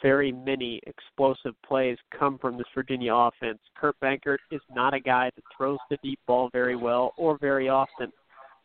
very 0.03 0.33
many 0.33 0.81
explosive 0.87 1.55
plays 1.67 1.97
come 2.17 2.39
from 2.39 2.57
this 2.57 2.67
Virginia 2.75 3.15
offense. 3.15 3.59
Kurt 3.77 3.99
Benkert 4.01 4.39
is 4.51 4.61
not 4.75 4.93
a 4.93 5.01
guy 5.01 5.31
that 5.35 5.45
throws 5.57 5.79
the 5.89 5.99
deep 6.03 6.19
ball 6.27 6.51
very 6.53 6.77
well 6.77 7.13
or 7.17 7.39
very 7.39 7.69
often. 7.69 8.13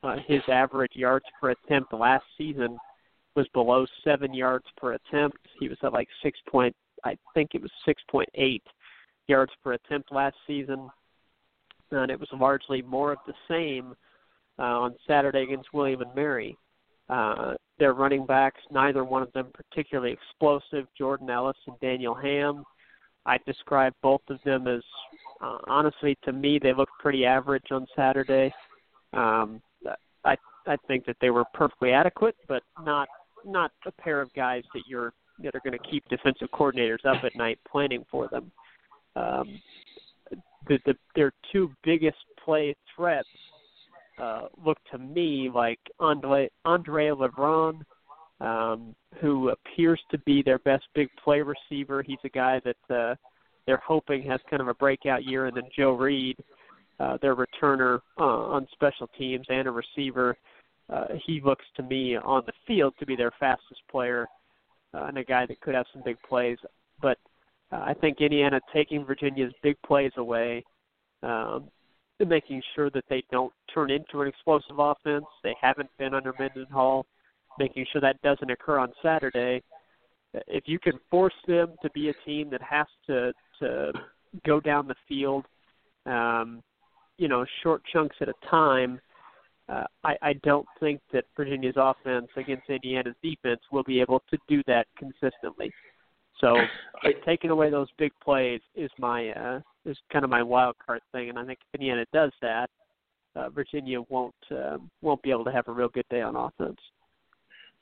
Uh, 0.01 0.15
his 0.27 0.41
average 0.47 0.93
yards 0.95 1.25
per 1.39 1.51
attempt 1.51 1.93
last 1.93 2.23
season 2.37 2.77
was 3.35 3.47
below 3.53 3.85
seven 4.03 4.33
yards 4.33 4.65
per 4.77 4.93
attempt. 4.93 5.37
He 5.59 5.69
was 5.69 5.77
at 5.83 5.93
like 5.93 6.07
six 6.23 6.39
point, 6.49 6.75
I 7.03 7.15
think 7.33 7.51
it 7.53 7.61
was 7.61 7.71
six 7.85 8.01
point 8.09 8.29
eight 8.35 8.63
yards 9.27 9.51
per 9.63 9.73
attempt 9.73 10.11
last 10.11 10.35
season, 10.47 10.89
and 11.91 12.11
it 12.11 12.19
was 12.19 12.29
largely 12.33 12.81
more 12.81 13.11
of 13.11 13.19
the 13.27 13.33
same 13.47 13.95
uh, 14.57 14.63
on 14.63 14.95
Saturday 15.07 15.43
against 15.43 15.73
William 15.73 16.01
and 16.01 16.13
Mary. 16.15 16.57
Uh, 17.09 17.53
their 17.79 17.93
running 17.93 18.25
backs, 18.25 18.61
neither 18.71 19.03
one 19.03 19.23
of 19.23 19.31
them 19.33 19.47
particularly 19.53 20.11
explosive. 20.11 20.85
Jordan 20.97 21.29
Ellis 21.29 21.57
and 21.65 21.79
Daniel 21.79 22.13
Hamm. 22.13 22.63
I 23.25 23.37
describe 23.45 23.93
both 24.01 24.21
of 24.29 24.39
them 24.43 24.67
as, 24.67 24.81
uh, 25.41 25.57
honestly, 25.67 26.17
to 26.23 26.31
me, 26.31 26.59
they 26.61 26.73
looked 26.73 26.91
pretty 26.99 27.25
average 27.25 27.71
on 27.71 27.87
Saturday. 27.95 28.53
Um, 29.13 29.61
I 30.25 30.35
I 30.67 30.75
think 30.87 31.05
that 31.05 31.15
they 31.21 31.29
were 31.29 31.45
perfectly 31.53 31.91
adequate, 31.93 32.35
but 32.47 32.61
not 32.83 33.07
not 33.45 33.71
a 33.85 33.91
pair 33.91 34.21
of 34.21 34.33
guys 34.33 34.63
that 34.73 34.83
you're 34.87 35.13
that 35.43 35.55
are 35.55 35.61
going 35.63 35.77
to 35.77 35.89
keep 35.89 36.07
defensive 36.09 36.49
coordinators 36.53 37.05
up 37.05 37.23
at 37.23 37.35
night 37.35 37.59
planning 37.69 38.05
for 38.11 38.27
them. 38.27 38.51
Um, 39.15 39.61
the, 40.67 40.79
the 40.85 40.93
their 41.15 41.31
two 41.51 41.71
biggest 41.83 42.17
play 42.43 42.75
threats 42.95 43.27
uh, 44.21 44.47
look 44.63 44.77
to 44.91 44.97
me 44.97 45.49
like 45.53 45.79
Andre 45.99 46.49
Andre 46.65 47.09
Levrone, 47.09 47.81
um, 48.41 48.95
who 49.21 49.49
appears 49.49 50.01
to 50.11 50.17
be 50.19 50.43
their 50.43 50.59
best 50.59 50.83
big 50.93 51.09
play 51.23 51.41
receiver. 51.41 52.03
He's 52.03 52.17
a 52.23 52.29
guy 52.29 52.61
that 52.65 52.95
uh, 52.95 53.15
they're 53.65 53.81
hoping 53.85 54.23
has 54.23 54.39
kind 54.49 54.61
of 54.61 54.67
a 54.67 54.73
breakout 54.73 55.23
year, 55.23 55.45
and 55.45 55.55
then 55.55 55.69
Joe 55.77 55.91
Reed, 55.91 56.37
uh, 56.99 57.17
their 57.21 57.35
returner 57.35 57.99
uh, 58.19 58.23
on 58.23 58.67
special 58.73 59.07
teams 59.17 59.45
and 59.49 59.67
a 59.67 59.71
receiver. 59.71 60.35
Uh, 60.91 61.05
he 61.25 61.41
looks 61.43 61.65
to 61.75 61.83
me 61.83 62.15
on 62.15 62.43
the 62.45 62.53
field 62.65 62.93
to 62.99 63.05
be 63.05 63.15
their 63.15 63.31
fastest 63.39 63.81
player 63.91 64.27
uh, 64.93 65.05
and 65.05 65.17
a 65.17 65.23
guy 65.23 65.45
that 65.45 65.61
could 65.61 65.75
have 65.75 65.85
some 65.93 66.01
big 66.03 66.17
plays. 66.27 66.57
But 67.01 67.17
uh, 67.71 67.77
I 67.85 67.93
think 67.93 68.21
Indiana 68.21 68.59
taking 68.73 69.05
Virginia's 69.05 69.53
big 69.61 69.75
plays 69.85 70.11
away, 70.17 70.63
um, 71.21 71.69
and 72.19 72.29
making 72.29 72.61
sure 72.75 72.89
that 72.89 73.05
they 73.09 73.23
don't 73.31 73.53
turn 73.73 73.91
into 73.91 74.21
an 74.21 74.27
explosive 74.27 74.79
offense. 74.79 75.25
They 75.43 75.55
haven't 75.61 75.89
been 75.97 76.13
under 76.13 76.33
Mendenhall. 76.37 77.05
Making 77.57 77.85
sure 77.91 78.01
that 78.01 78.21
doesn't 78.21 78.49
occur 78.49 78.77
on 78.77 78.91
Saturday. 79.01 79.61
If 80.47 80.63
you 80.67 80.79
can 80.79 80.93
force 81.09 81.33
them 81.47 81.75
to 81.81 81.89
be 81.91 82.09
a 82.09 82.13
team 82.25 82.49
that 82.51 82.61
has 82.61 82.87
to 83.07 83.33
to 83.59 83.91
go 84.45 84.59
down 84.59 84.87
the 84.87 84.95
field, 85.07 85.45
um, 86.05 86.61
you 87.17 87.27
know, 87.27 87.45
short 87.63 87.81
chunks 87.91 88.15
at 88.21 88.29
a 88.29 88.33
time, 88.49 89.01
uh, 89.69 89.83
I, 90.03 90.15
I 90.21 90.33
don't 90.43 90.65
think 90.79 91.01
that 91.13 91.25
Virginia's 91.37 91.75
offense 91.77 92.27
against 92.35 92.69
Indiana's 92.69 93.15
defense 93.21 93.61
will 93.71 93.83
be 93.83 94.01
able 94.01 94.21
to 94.29 94.37
do 94.47 94.63
that 94.67 94.87
consistently. 94.97 95.71
So 96.39 96.57
I, 97.03 97.13
taking 97.25 97.49
away 97.49 97.69
those 97.69 97.87
big 97.97 98.11
plays 98.23 98.61
is 98.75 98.89
my 98.97 99.29
uh, 99.29 99.59
is 99.85 99.97
kind 100.11 100.23
of 100.23 100.31
my 100.31 100.43
wild 100.43 100.75
card 100.83 101.01
thing, 101.11 101.29
and 101.29 101.37
I 101.37 101.45
think 101.45 101.59
if 101.61 101.79
Indiana 101.79 102.05
does 102.13 102.31
that, 102.41 102.69
uh, 103.35 103.49
Virginia 103.49 104.01
won't 104.09 104.35
uh, 104.51 104.77
won't 105.01 105.21
be 105.21 105.31
able 105.31 105.45
to 105.45 105.51
have 105.51 105.67
a 105.67 105.71
real 105.71 105.89
good 105.89 106.07
day 106.09 106.21
on 106.21 106.35
offense. 106.35 106.79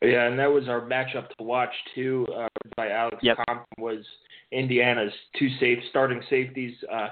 Yeah, 0.02 0.28
and 0.28 0.38
that 0.38 0.52
was 0.52 0.68
our 0.68 0.82
matchup 0.82 1.30
to 1.38 1.44
watch 1.44 1.74
too. 1.96 2.28
Uh, 2.36 2.48
by 2.76 2.90
Alex 2.90 3.18
yep. 3.22 3.38
Compton 3.48 3.66
was 3.84 4.06
Indiana's 4.52 5.14
two 5.40 5.50
safe 5.60 5.80
starting 5.90 6.22
safeties, 6.30 6.76
uh, 6.92 7.10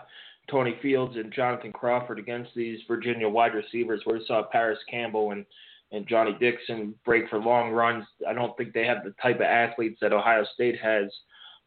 Tony 0.50 0.78
Fields 0.82 1.16
and 1.16 1.34
Jonathan 1.34 1.72
Crawford, 1.72 2.20
against 2.20 2.52
these 2.56 2.80
Virginia 2.88 3.28
wide 3.28 3.54
receivers. 3.54 4.02
Where 4.04 4.18
we 4.18 4.26
saw 4.26 4.44
Parris 4.44 4.80
Campbell 4.90 5.32
and 5.32 5.46
and 5.92 6.08
Johnnie 6.08 6.36
Dixon 6.40 6.96
break 7.06 7.30
for 7.30 7.40
long 7.40 7.72
runs. 7.72 8.06
I 8.28 8.34
don't 8.34 8.56
think 8.58 8.74
they 8.74 8.86
have 8.86 9.04
the 9.04 9.14
type 9.22 9.38
of 9.38 9.44
athletes 9.44 10.00
that 10.02 10.14
Ohio 10.14 10.44
State 10.54 10.80
has 10.82 11.12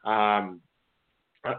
um, 0.05 0.61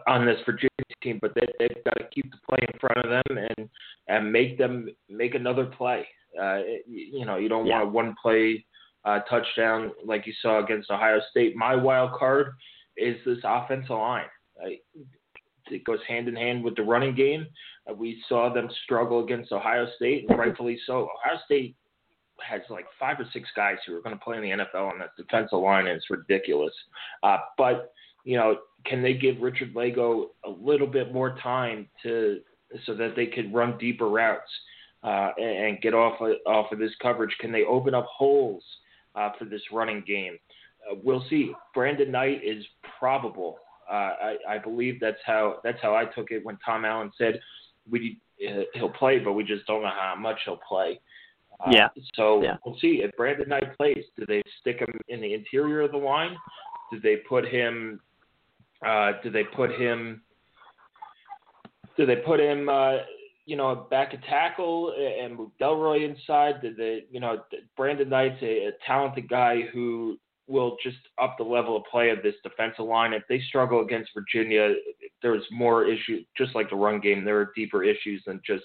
on 0.08 0.25
this 0.25 0.39
Virginia 0.45 0.69
team, 1.01 1.19
but 1.21 1.34
they, 1.36 1.47
they've 1.58 1.84
got 1.86 1.97
to 1.97 2.08
keep 2.13 2.29
the 2.32 2.38
play 2.47 2.60
in 2.62 2.79
front 2.79 2.97
of 2.97 3.10
them 3.10 3.38
and 3.38 3.69
and 4.08 4.32
make 4.32 4.58
them 4.58 4.89
make 5.10 5.36
another 5.36 5.65
play. 5.65 6.08
Uh, 6.39 6.60
you 6.88 7.25
know, 7.25 7.38
you 7.38 7.49
don't 7.49 7.65
yeah. 7.65 7.82
want 7.82 7.88
a 7.88 7.91
one 7.91 8.15
play 8.21 8.65
uh, 9.05 9.19
touchdown 9.29 9.91
like 10.05 10.27
you 10.27 10.34
saw 10.41 10.63
against 10.63 10.91
Ohio 10.91 11.19
State. 11.32 11.55
My 11.55 11.75
wild 11.75 12.12
card 12.13 12.53
is 12.97 13.17
this 13.25 13.39
offensive 13.43 13.91
line. 13.91 14.25
Uh, 14.62 14.69
it 15.71 15.84
goes 15.86 15.99
hand 16.08 16.27
in 16.27 16.36
hand 16.36 16.63
with 16.63 16.75
the 16.75 16.84
running 16.84 17.15
game. 17.15 17.47
Uh, 17.89 17.93
we 17.93 18.21
saw 18.27 18.51
them 18.53 18.69
struggle 18.84 19.23
against 19.23 19.51
Ohio 19.51 19.88
State, 19.95 20.25
and 20.29 20.38
rightfully 20.38 20.79
so. 20.86 21.10
Ohio 21.23 21.39
State 21.45 21.75
has 22.47 22.62
like 22.69 22.86
five 22.99 23.19
or 23.19 23.25
six 23.34 23.49
guys 23.55 23.77
who 23.86 23.95
are 23.95 24.01
going 24.01 24.17
to 24.17 24.23
play 24.23 24.38
in 24.38 24.43
the 24.43 24.49
NFL 24.49 24.91
on 24.91 24.99
that 24.99 25.15
defensive 25.17 25.60
line, 25.60 25.88
and 25.88 25.97
it's 25.97 26.10
ridiculous. 26.10 26.73
Uh, 27.23 27.38
but 27.58 27.93
you 28.23 28.38
know, 28.38 28.58
can 28.86 29.01
they 29.01 29.13
give 29.13 29.41
Richard 29.41 29.73
Lagow 29.73 30.27
a 30.45 30.49
little 30.49 30.88
bit 30.88 31.13
more 31.13 31.38
time 31.41 31.88
to 32.03 32.39
so 32.86 32.93
that 32.95 33.15
they 33.15 33.25
could 33.25 33.53
run 33.53 33.77
deeper 33.77 34.08
routes 34.08 34.51
uh, 35.03 35.32
and, 35.38 35.65
and 35.65 35.82
get 35.82 35.93
off 35.93 36.21
of, 36.21 36.34
off 36.45 36.71
of 36.71 36.79
this 36.79 36.91
coverage? 37.01 37.36
Can 37.39 37.51
they 37.51 37.63
open 37.63 37.93
up 37.93 38.05
holes 38.05 38.63
uh, 39.15 39.29
for 39.38 39.45
this 39.45 39.62
running 39.71 40.03
game? 40.05 40.38
Uh, 40.89 40.95
we'll 41.03 41.25
see. 41.29 41.53
Brandon 41.73 42.12
Knight 42.12 42.41
is 42.43 42.63
probable. 42.99 43.58
Uh, 43.89 43.93
I, 43.93 44.36
I 44.47 44.58
believe 44.58 44.99
that's 44.99 45.17
how 45.25 45.58
that's 45.63 45.80
how 45.82 45.95
I 45.95 46.06
took 46.06 46.32
it 46.32 46.45
when 46.45 46.58
Tom 46.63 46.86
Allen 46.86 47.12
said 47.17 47.39
we 47.89 48.19
uh, 48.47 48.62
he'll 48.73 48.89
play, 48.89 49.19
but 49.19 49.34
we 49.34 49.43
just 49.43 49.65
don't 49.65 49.82
know 49.82 49.89
how 49.89 50.15
much 50.17 50.39
he'll 50.45 50.60
play. 50.67 50.99
Uh, 51.60 51.71
yeah. 51.71 51.88
So 52.15 52.41
yeah. 52.41 52.58
we'll 52.65 52.78
see 52.80 53.02
if 53.04 53.15
Brandon 53.17 53.49
Knight 53.49 53.75
plays. 53.78 54.06
Do 54.17 54.25
they 54.25 54.41
stick 54.62 54.80
him 54.80 54.93
in 55.10 55.21
the 55.21 55.34
interior 55.34 55.82
of 55.82 55.91
the 55.91 55.97
line? 55.97 56.36
Do 56.91 56.99
they 56.99 57.17
put 57.17 57.45
him? 57.47 57.99
Uh, 58.86 59.13
do 59.23 59.30
they 59.30 59.43
put 59.43 59.71
him? 59.71 60.21
Do 61.97 62.06
they 62.06 62.17
put 62.17 62.39
him? 62.39 62.69
Uh, 62.69 62.97
you 63.45 63.58
know, 63.58 63.88
back 63.89 64.13
at 64.13 64.23
tackle 64.23 64.93
and 64.95 65.36
move 65.36 65.49
Delroy 65.60 66.08
inside. 66.08 66.62
Did 66.62 66.78
they? 66.78 67.06
You 67.12 67.19
know, 67.19 67.43
Brandon 67.75 68.08
Knight's 68.08 68.41
a, 68.41 68.67
a 68.67 68.71
talented 68.86 69.28
guy 69.28 69.63
who 69.73 70.17
will 70.49 70.75
just 70.83 70.97
up 71.21 71.35
the 71.38 71.43
level 71.43 71.77
of 71.77 71.83
play 71.89 72.09
of 72.09 72.23
this 72.23 72.35
defensive 72.43 72.85
line. 72.85 73.13
If 73.13 73.23
they 73.29 73.39
struggle 73.47 73.81
against 73.81 74.09
Virginia, 74.13 74.73
there's 75.21 75.43
more 75.51 75.85
issues. 75.85 76.25
Just 76.38 76.55
like 76.55 76.69
the 76.69 76.75
run 76.75 76.99
game, 76.99 77.23
there 77.23 77.39
are 77.39 77.51
deeper 77.55 77.83
issues 77.83 78.23
than 78.25 78.41
just 78.45 78.63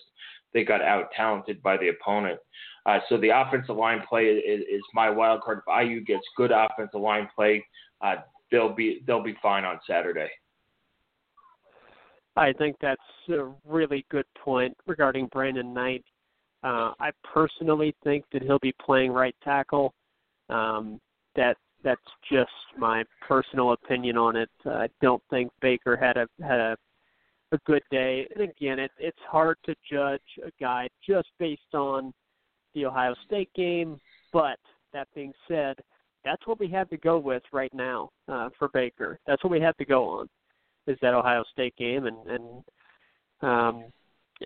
they 0.54 0.64
got 0.64 0.80
out 0.80 1.10
talented 1.14 1.62
by 1.62 1.76
the 1.76 1.88
opponent. 1.88 2.40
Uh, 2.86 2.98
so 3.08 3.18
the 3.18 3.28
offensive 3.28 3.76
line 3.76 4.02
play 4.08 4.24
is, 4.24 4.62
is, 4.62 4.82
my 4.94 5.10
wild 5.10 5.42
card. 5.42 5.60
If 5.66 5.86
IU 5.86 6.04
gets 6.04 6.22
good 6.36 6.52
offensive 6.52 7.00
line 7.00 7.28
play, 7.34 7.64
uh, 8.00 8.16
they'll 8.50 8.74
be 8.74 9.02
they'll 9.06 9.22
be 9.22 9.36
fine 9.42 9.64
on 9.64 9.78
Saturday. 9.86 10.28
I 12.36 12.52
think 12.52 12.76
that's 12.80 13.00
a 13.28 13.52
really 13.64 14.04
good 14.10 14.26
point 14.38 14.76
regarding 14.86 15.28
Brandon 15.28 15.72
Knight. 15.72 16.04
Uh, 16.62 16.92
I 16.98 17.10
personally 17.22 17.94
think 18.02 18.24
that 18.32 18.42
he'll 18.42 18.58
be 18.58 18.74
playing 18.84 19.12
right 19.12 19.36
tackle. 19.44 19.94
Um, 20.50 21.00
that 21.36 21.56
that's 21.84 22.00
just 22.32 22.50
my 22.78 23.04
personal 23.26 23.72
opinion 23.72 24.16
on 24.16 24.36
it. 24.36 24.50
Uh, 24.66 24.70
I 24.70 24.88
don't 25.02 25.22
think 25.30 25.52
Baker 25.60 25.96
had 25.96 26.16
a 26.16 26.26
had 26.42 26.58
a 26.58 26.76
a 27.52 27.58
good 27.66 27.82
day. 27.90 28.26
And 28.34 28.50
again, 28.50 28.78
it, 28.78 28.90
it's 28.98 29.16
hard 29.30 29.56
to 29.66 29.74
judge 29.90 30.20
a 30.44 30.50
guy 30.60 30.88
just 31.06 31.28
based 31.38 31.74
on 31.74 32.12
the 32.74 32.86
Ohio 32.86 33.14
State 33.26 33.50
game. 33.54 34.00
But 34.32 34.58
that 34.92 35.08
being 35.14 35.32
said, 35.46 35.76
that's 36.24 36.46
what 36.46 36.58
we 36.58 36.68
have 36.68 36.88
to 36.90 36.96
go 36.96 37.18
with 37.18 37.42
right 37.52 37.72
now 37.72 38.10
uh, 38.28 38.48
for 38.58 38.68
Baker. 38.68 39.20
That's 39.26 39.42
what 39.44 39.50
we 39.50 39.60
have 39.60 39.76
to 39.76 39.84
go 39.84 40.08
on 40.08 40.28
is 40.86 40.98
that 41.00 41.14
Ohio 41.14 41.44
State 41.52 41.74
game 41.76 42.06
and 42.06 42.16
and 42.26 42.64
um, 43.42 43.84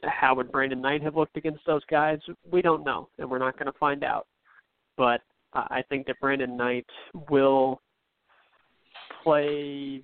how 0.05 0.35
would 0.35 0.53
Brandon 0.53 0.81
Knight 0.81 1.03
have 1.03 1.17
looked 1.17 1.37
against 1.37 1.65
those 1.67 1.85
guys? 1.91 2.19
We 2.51 2.63
don't 2.63 2.85
know, 2.85 3.09
and 3.19 3.31
we're 3.31 3.39
not 3.39 3.59
going 3.59 3.71
to 3.73 3.79
find 3.79 4.03
out. 4.05 4.27
But 4.97 5.21
I 5.55 5.83
think 5.89 6.07
that 6.07 6.21
Brandon 6.21 6.57
Knight 6.57 6.87
will 7.31 7.81
play. 9.23 10.03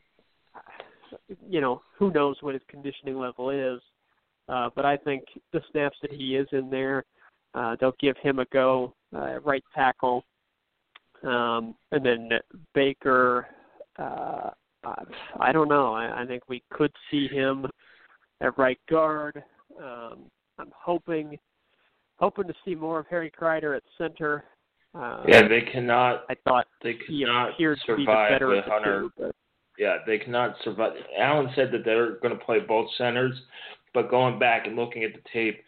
You 1.48 1.60
know, 1.60 1.82
who 1.98 2.10
knows 2.10 2.36
what 2.40 2.54
his 2.54 2.62
conditioning 2.68 3.18
level 3.18 3.50
is, 3.50 3.80
uh, 4.48 4.70
but 4.74 4.84
I 4.84 4.96
think 4.96 5.24
the 5.52 5.60
snaps 5.70 5.96
that 6.02 6.12
he 6.12 6.36
is 6.36 6.48
in 6.52 6.70
there, 6.70 7.04
uh, 7.54 7.76
they'll 7.78 7.94
give 8.00 8.16
him 8.22 8.40
a 8.40 8.46
go 8.46 8.94
uh, 9.14 9.38
right 9.40 9.62
tackle, 9.74 10.24
um, 11.22 11.74
and 11.92 12.04
then 12.04 12.30
Baker. 12.74 13.46
Uh, 13.98 14.50
I 15.40 15.52
don't 15.52 15.68
know. 15.68 15.94
I, 15.94 16.22
I 16.22 16.26
think 16.26 16.42
we 16.48 16.62
could 16.70 16.92
see 17.10 17.26
him 17.28 17.66
at 18.40 18.58
right 18.58 18.78
guard. 18.90 19.42
Um, 19.78 20.30
I'm 20.58 20.72
hoping 20.76 21.38
hoping 22.16 22.46
to 22.46 22.54
see 22.64 22.74
more 22.74 23.00
of 23.00 23.06
Harry 23.08 23.30
Crider 23.30 23.74
at 23.74 23.82
center. 23.98 24.44
Uh, 24.94 25.22
yeah, 25.26 25.48
they 25.48 25.62
cannot. 25.72 26.24
I 26.28 26.34
thought 26.46 26.66
they 26.82 26.94
cannot 26.94 27.52
survive 27.84 28.40
with 28.42 28.64
Hunter. 28.64 29.08
Two, 29.18 29.32
yeah, 29.78 29.98
they 30.06 30.18
cannot 30.18 30.54
survive. 30.62 30.92
Allen 31.18 31.50
said 31.56 31.72
that 31.72 31.84
they're 31.84 32.16
going 32.16 32.36
to 32.36 32.44
play 32.44 32.60
both 32.60 32.88
centers, 32.96 33.34
but 33.92 34.08
going 34.08 34.38
back 34.38 34.66
and 34.66 34.76
looking 34.76 35.02
at 35.02 35.12
the 35.12 35.20
tape, 35.32 35.60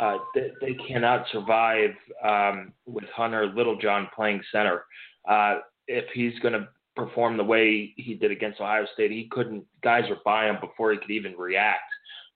uh, 0.00 0.16
they, 0.34 0.50
they 0.60 0.74
cannot 0.88 1.24
survive 1.30 1.90
um, 2.24 2.72
with 2.86 3.04
Hunter 3.14 3.46
Littlejohn 3.54 4.08
playing 4.14 4.42
center. 4.50 4.84
Uh, 5.28 5.58
if 5.86 6.06
he's 6.12 6.36
going 6.40 6.54
to 6.54 6.68
perform 6.96 7.36
the 7.36 7.44
way 7.44 7.92
he 7.96 8.14
did 8.14 8.32
against 8.32 8.60
Ohio 8.60 8.86
State, 8.94 9.12
he 9.12 9.28
couldn't. 9.30 9.64
Guys 9.82 10.04
were 10.10 10.18
by 10.24 10.48
him 10.48 10.56
before 10.60 10.92
he 10.92 10.98
could 10.98 11.10
even 11.10 11.34
react. 11.38 11.82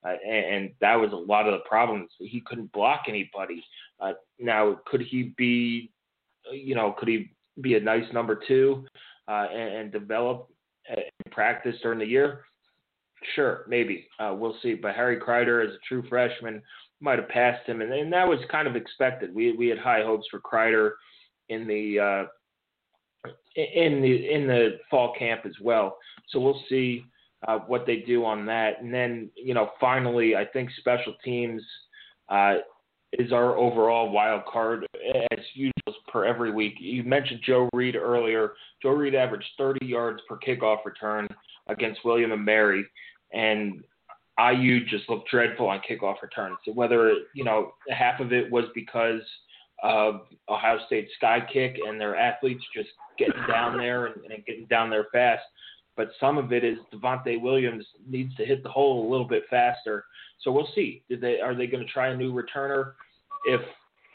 Uh, 0.04 0.14
and, 0.24 0.54
and 0.54 0.70
that 0.80 0.94
was 0.94 1.10
a 1.12 1.16
lot 1.16 1.48
of 1.48 1.52
the 1.52 1.68
problems. 1.68 2.10
He 2.18 2.40
couldn't 2.46 2.70
block 2.70 3.02
anybody. 3.08 3.64
Uh, 3.98 4.12
now, 4.38 4.78
could 4.86 5.00
he 5.00 5.34
be 5.36 5.90
you 6.52 6.74
know, 6.74 6.94
could 6.98 7.08
he 7.08 7.30
be 7.60 7.74
a 7.74 7.80
nice 7.80 8.04
number 8.12 8.40
two 8.46 8.84
uh, 9.26 9.46
and, 9.52 9.74
and, 9.74 9.92
develop 9.92 10.48
and 10.88 11.02
practice 11.32 11.76
during 11.82 11.98
the 11.98 12.06
year? 12.06 12.44
Sure, 13.34 13.64
maybe. 13.68 14.06
Uh, 14.20 14.34
we'll 14.36 14.56
see. 14.62 14.74
But 14.74 14.94
Harry 14.94 15.18
Crider, 15.18 15.60
as 15.60 15.74
a 15.74 15.78
true 15.88 16.04
freshman, 16.08 16.62
might 17.00 17.18
have 17.18 17.28
passed 17.28 17.66
him, 17.68 17.80
and, 17.80 17.92
and 17.92 18.12
that 18.12 18.26
was 18.26 18.38
kind 18.50 18.68
of 18.68 18.76
expected. 18.76 19.34
We 19.34 19.52
we 19.56 19.68
had 19.68 19.78
high 19.78 20.02
hopes 20.02 20.26
for 20.30 20.40
Kreider 20.40 20.92
in 21.48 21.66
the 21.66 21.98
uh, 21.98 23.30
in 23.56 24.00
the 24.00 24.30
in 24.30 24.46
the 24.46 24.78
fall 24.90 25.14
camp 25.18 25.42
as 25.44 25.54
well. 25.60 25.96
So 26.28 26.40
we'll 26.40 26.62
see 26.68 27.04
uh, 27.46 27.58
what 27.66 27.86
they 27.86 27.98
do 27.98 28.24
on 28.24 28.46
that. 28.46 28.80
And 28.80 28.92
then 28.92 29.30
you 29.36 29.54
know, 29.54 29.70
finally, 29.80 30.36
I 30.36 30.44
think 30.44 30.70
special 30.78 31.14
teams 31.24 31.62
uh, 32.28 32.56
is 33.12 33.32
our 33.32 33.56
overall 33.56 34.10
wild 34.10 34.42
card 34.46 34.86
as 35.30 35.38
usual 35.54 35.94
per 36.08 36.24
every 36.24 36.50
week. 36.50 36.74
You 36.78 37.02
mentioned 37.02 37.40
Joe 37.44 37.68
Reed 37.72 37.96
earlier. 37.96 38.52
Joe 38.82 38.90
Reed 38.90 39.14
averaged 39.14 39.48
30 39.56 39.86
yards 39.86 40.20
per 40.28 40.38
kickoff 40.38 40.84
return 40.84 41.28
against 41.68 42.04
William 42.04 42.32
and 42.32 42.44
Mary, 42.44 42.84
and 43.32 43.82
IU 44.38 44.84
just 44.86 45.08
looked 45.08 45.30
dreadful 45.30 45.66
on 45.66 45.80
kickoff 45.88 46.22
returns. 46.22 46.58
So 46.64 46.72
whether 46.72 47.12
you 47.34 47.44
know 47.44 47.72
half 47.90 48.20
of 48.20 48.32
it 48.32 48.50
was 48.50 48.64
because 48.74 49.22
of 49.82 50.22
Ohio 50.48 50.78
State 50.86 51.08
sky 51.16 51.38
kick 51.52 51.76
and 51.86 52.00
their 52.00 52.16
athletes 52.16 52.64
just 52.74 52.88
getting 53.18 53.46
down 53.48 53.76
there 53.76 54.06
and, 54.06 54.16
and 54.24 54.44
getting 54.44 54.66
down 54.66 54.90
there 54.90 55.06
fast, 55.12 55.42
but 55.96 56.10
some 56.18 56.36
of 56.36 56.52
it 56.52 56.64
is 56.64 56.78
Devontae 56.92 57.40
Williams 57.40 57.84
needs 58.08 58.34
to 58.36 58.44
hit 58.44 58.62
the 58.62 58.68
hole 58.68 59.08
a 59.08 59.10
little 59.10 59.26
bit 59.26 59.44
faster 59.48 60.04
so 60.42 60.52
we'll 60.52 60.68
see. 60.74 61.02
Did 61.08 61.20
they 61.20 61.40
are 61.40 61.54
they 61.54 61.66
going 61.66 61.84
to 61.84 61.92
try 61.92 62.08
a 62.08 62.16
new 62.16 62.32
returner 62.32 62.92
if 63.46 63.60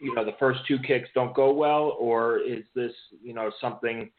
you 0.04 0.14
know 0.14 0.26
the 0.26 0.36
first 0.38 0.60
two 0.68 0.78
kicks 0.80 1.10
don't 1.16 1.34
go 1.34 1.54
well, 1.54 1.96
or 1.98 2.40
is 2.40 2.64
this 2.76 2.92
you 3.24 3.34
know 3.34 3.52
something 3.62 4.12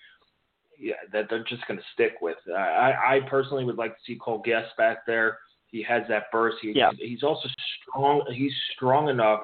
yeah, 0.79 0.94
that 1.12 1.27
they're 1.29 1.44
just 1.44 1.66
going 1.68 1.79
to 1.79 1.85
stick 1.92 2.14
with? 2.23 2.38
Uh, 2.49 2.55
I 2.55 3.16
I 3.16 3.20
personally 3.29 3.64
would 3.64 3.77
like 3.77 3.92
to 3.94 4.03
see 4.07 4.18
Cole 4.20 4.42
Gest 4.44 4.77
back 4.79 5.07
there. 5.07 5.38
He 5.66 5.83
has 5.83 6.03
that 6.09 6.25
burst. 6.33 6.57
He, 6.62 6.73
yeah. 6.75 6.90
He's 6.99 7.23
also 7.23 7.49
strong. 7.83 8.25
He's 8.33 8.53
strong 8.75 9.09
enough 9.09 9.40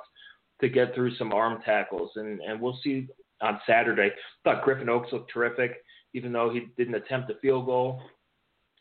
to 0.60 0.68
get 0.68 0.94
through 0.94 1.14
some 1.16 1.32
arm 1.32 1.60
tackles, 1.64 2.12
and 2.16 2.40
and 2.40 2.60
we'll 2.60 2.78
see 2.82 3.06
on 3.42 3.60
Saturday. 3.66 4.10
I 4.10 4.44
thought 4.44 4.64
Griffin 4.64 4.88
Oakes 4.88 5.12
looked 5.12 5.32
terrific, 5.32 5.84
even 6.14 6.32
though 6.32 6.50
he 6.50 6.68
didn't 6.76 6.94
attempt 6.94 7.30
a 7.30 7.34
field 7.34 7.66
goal. 7.66 8.00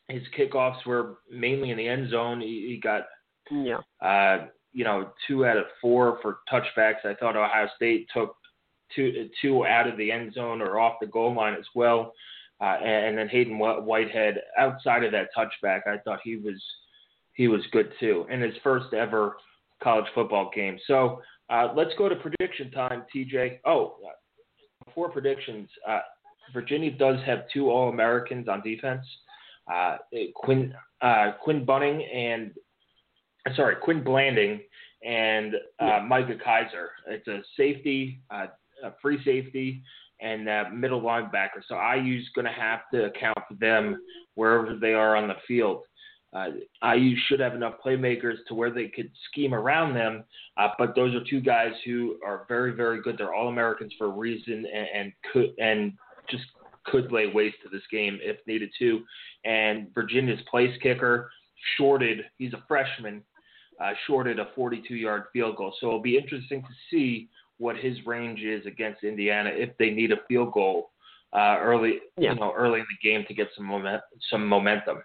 His 0.08 0.24
kickoffs 0.38 0.86
were 0.86 1.17
mainly 1.30 1.72
in 1.72 1.78
the 1.78 1.88
end 1.88 2.10
zone. 2.10 2.41
He, 2.41 2.67
he 2.69 2.80
got 2.82 3.04
yeah. 3.52 3.80
Uh, 4.02 4.48
you 4.73 4.84
know, 4.84 5.10
two 5.27 5.45
out 5.45 5.58
of 5.58 5.65
four 5.82 6.19
for 6.21 6.39
touchbacks. 6.51 7.05
I 7.05 7.15
thought 7.15 7.36
Ohio 7.36 7.67
State 7.75 8.08
took 8.13 8.36
two 8.95 9.29
two 9.41 9.65
out 9.65 9.88
of 9.88 9.97
the 9.97 10.12
end 10.12 10.34
zone 10.34 10.62
or 10.62 10.79
off 10.79 10.95
the 11.01 11.08
goal 11.08 11.34
line 11.34 11.55
as 11.55 11.65
well. 11.75 12.13
Uh, 12.62 12.77
and, 12.84 13.17
then 13.17 13.29
Hayden 13.29 13.58
Whitehead, 13.58 14.41
outside 14.58 15.05
of 15.05 15.13
that 15.13 15.29
touchback, 15.38 15.88
I 15.88 15.97
thought 15.99 16.19
he 16.23 16.36
was 16.36 16.62
he 17.34 17.47
was 17.47 17.62
good 17.71 17.91
too 17.99 18.25
in 18.29 18.41
his 18.41 18.53
first 18.63 18.93
ever 18.93 19.38
college 19.82 20.05
football 20.13 20.51
game. 20.53 20.77
So 20.86 21.21
uh, 21.49 21.69
let's 21.75 21.91
go 21.97 22.10
to 22.10 22.15
prediction 22.15 22.69
time, 22.71 23.03
TJ. 23.15 23.60
Oh, 23.65 23.95
before 24.86 25.10
predictions, 25.10 25.69
uh, 25.88 25.99
Virginia 26.53 26.91
does 26.91 27.17
have 27.25 27.43
two 27.53 27.69
All 27.69 27.89
Americans 27.89 28.49
on 28.49 28.62
defense. 28.62 29.05
Uh, 29.71 29.97
Quinn 30.36 30.73
uh, 31.01 31.32
Quinn 31.41 31.63
Bunning 31.63 32.03
and 32.03 32.51
sorry, 33.56 33.75
Quinn 33.82 34.04
Blanding 34.04 34.62
and 35.04 35.56
uh, 35.80 36.02
Micah 36.08 36.36
Kiser. 36.36 36.89
It's 37.08 37.28
a 37.28 37.41
safety, 37.56 38.19
uh, 38.30 38.47
a 38.84 38.93
free 39.02 39.19
safety, 39.23 39.82
and 40.21 40.49
uh, 40.49 40.65
middle 40.73 41.02
linebacker. 41.02 41.62
So 41.67 41.75
IU's 41.75 42.28
going 42.36 42.45
to 42.45 42.52
have 42.52 42.82
to 42.93 43.06
account 43.06 43.38
for 43.47 43.56
them 43.56 44.02
wherever 44.36 44.75
they 44.75 44.93
are 44.93 45.15
on 45.15 45.28
the 45.28 45.36
field. 45.47 45.84
uh, 46.34 46.49
IU 46.95 47.15
should 47.28 47.39
have 47.39 47.56
enough 47.56 47.75
playmakers 47.84 48.36
to 48.47 48.54
where 48.54 48.71
they 48.71 48.88
could 48.88 49.10
scheme 49.32 49.54
around 49.54 49.93
them. 49.95 50.23
Uh, 50.58 50.69
but 50.78 50.95
those 50.95 51.15
are 51.15 51.23
two 51.30 51.41
guys 51.41 51.71
who 51.86 52.17
are 52.25 52.45
very, 52.47 52.73
very 52.73 53.02
good. 53.02 53.17
They're 53.17 53.34
all 53.34 53.47
Americans 53.47 53.93
for 53.97 54.08
a 54.08 54.10
reason, 54.10 54.65
and, 54.71 54.88
and 54.93 55.13
could 55.32 55.54
and 55.60 55.93
just 56.30 56.43
could 56.86 57.12
lay 57.12 57.28
waste 57.28 57.58
to 57.63 57.69
this 57.69 57.82
game 57.91 58.19
if 58.21 58.38
needed 58.45 58.69
to. 58.80 59.02
And 59.45 59.88
Virginia's 59.93 60.39
place 60.49 60.75
kicker 60.82 61.32
shorted. 61.78 62.26
He's 62.38 62.54
a 62.54 62.63
freshman. 62.67 63.24
Uh, 63.82 63.91
shorted 64.08 64.39
a 64.39 64.50
42-yard 64.58 65.24
field 65.32 65.56
goal. 65.56 65.74
So 65.80 65.88
it'll 65.88 66.02
be 66.02 66.17
interesting 66.17 66.62
to 66.62 66.67
see 66.91 67.30
what 67.60 67.78
his 67.78 67.98
range 68.06 68.41
is 68.41 68.65
against 68.65 69.04
Indiana 69.04 69.52
if 69.54 69.69
they 69.78 69.89
need 69.89 70.12
a 70.12 70.17
field 70.28 70.52
goal 70.52 70.91
uh, 71.32 71.58
early, 71.62 72.00
yeah. 72.17 72.34
you 72.34 72.39
know, 72.39 72.52
early 72.56 72.80
in 72.80 72.86
the 72.89 73.10
game 73.10 73.24
to 73.28 73.34
get 73.34 73.48
some 73.56 73.65
moment, 73.65 74.02
some 74.30 74.45
momentum. 74.45 74.98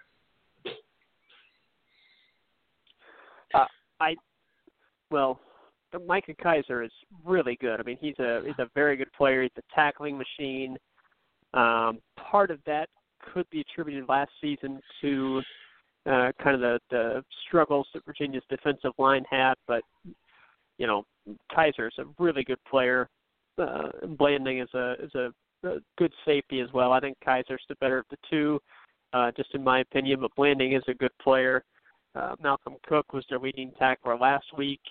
Uh, 3.53 3.65
I, 4.01 4.15
well, 5.09 5.39
Micah 6.05 6.33
Kiser 6.33 6.83
is 6.83 6.91
really 7.23 7.57
good. 7.61 7.79
I 7.79 7.83
mean, 7.83 7.97
he's 8.01 8.17
a 8.19 8.41
he's 8.45 8.59
a 8.59 8.69
very 8.73 8.97
good 8.97 9.11
player. 9.13 9.43
He's 9.43 9.51
a 9.57 9.75
tackling 9.75 10.17
machine. 10.17 10.75
Um, 11.53 11.99
part 12.17 12.51
of 12.51 12.59
that 12.65 12.89
could 13.33 13.49
be 13.49 13.61
attributed 13.61 14.09
last 14.09 14.31
season 14.41 14.81
to 15.01 15.41
uh, 16.05 16.31
kind 16.41 16.55
of 16.55 16.61
the, 16.61 16.79
the 16.91 17.23
struggles 17.47 17.87
that 17.93 18.05
Virginia's 18.05 18.43
defensive 18.49 18.91
line 18.97 19.23
had, 19.29 19.55
but 19.67 19.81
you 20.77 20.87
know, 20.87 21.05
Kiser's 21.55 21.95
a 21.99 22.03
really 22.19 22.43
good 22.43 22.63
player. 22.69 23.09
Uh, 23.57 23.89
Blanding 24.17 24.59
is 24.59 24.69
a 24.73 24.95
is 25.01 25.15
a, 25.15 25.31
a 25.67 25.77
good 25.97 26.13
safety 26.25 26.59
as 26.59 26.71
well. 26.73 26.91
I 26.91 26.99
think 26.99 27.17
Kiser's 27.25 27.63
the 27.69 27.75
better 27.75 27.99
of 27.99 28.05
the 28.11 28.17
two, 28.29 28.59
uh, 29.13 29.31
just 29.35 29.53
in 29.53 29.63
my 29.63 29.79
opinion. 29.79 30.19
But 30.21 30.35
Blanding 30.35 30.73
is 30.73 30.83
a 30.87 30.93
good 30.93 31.17
player. 31.21 31.63
Uh, 32.15 32.35
Malcolm 32.41 32.75
Cook 32.87 33.13
was 33.13 33.25
their 33.29 33.39
leading 33.39 33.71
tackler 33.79 34.17
last 34.17 34.45
week. 34.57 34.81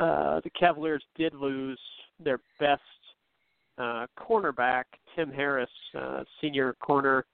Uh, 0.00 0.40
the 0.42 0.50
Cavaliers 0.58 1.04
did 1.16 1.34
lose 1.34 1.80
their 2.22 2.40
best 2.58 2.82
uh, 3.78 4.06
cornerback, 4.18 4.84
Tim 5.14 5.30
Harris, 5.30 5.70
uh, 5.98 6.24
senior 6.40 6.74
corner. 6.74 7.24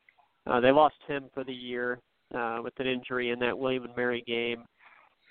Uh, 0.46 0.60
they 0.60 0.70
lost 0.70 0.96
him 1.06 1.24
for 1.34 1.44
the 1.44 1.52
year 1.52 2.00
uh, 2.34 2.58
with 2.62 2.78
an 2.78 2.86
injury 2.86 3.30
in 3.30 3.38
that 3.40 3.58
William 3.58 3.84
and 3.84 3.96
Mary 3.96 4.22
game. 4.26 4.64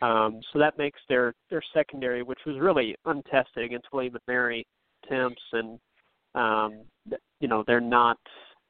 Um, 0.01 0.39
so 0.53 0.59
that 0.59 0.77
makes 0.77 0.99
their 1.09 1.33
their 1.49 1.61
secondary, 1.73 2.23
which 2.23 2.39
was 2.45 2.57
really 2.59 2.95
untested 3.05 3.63
against 3.63 3.87
William 3.91 4.15
and 4.15 4.23
Mary 4.27 4.65
temps, 5.09 5.41
and 5.51 5.79
um, 6.35 6.81
you 7.39 7.47
know 7.47 7.63
they're 7.67 7.81
not 7.81 8.17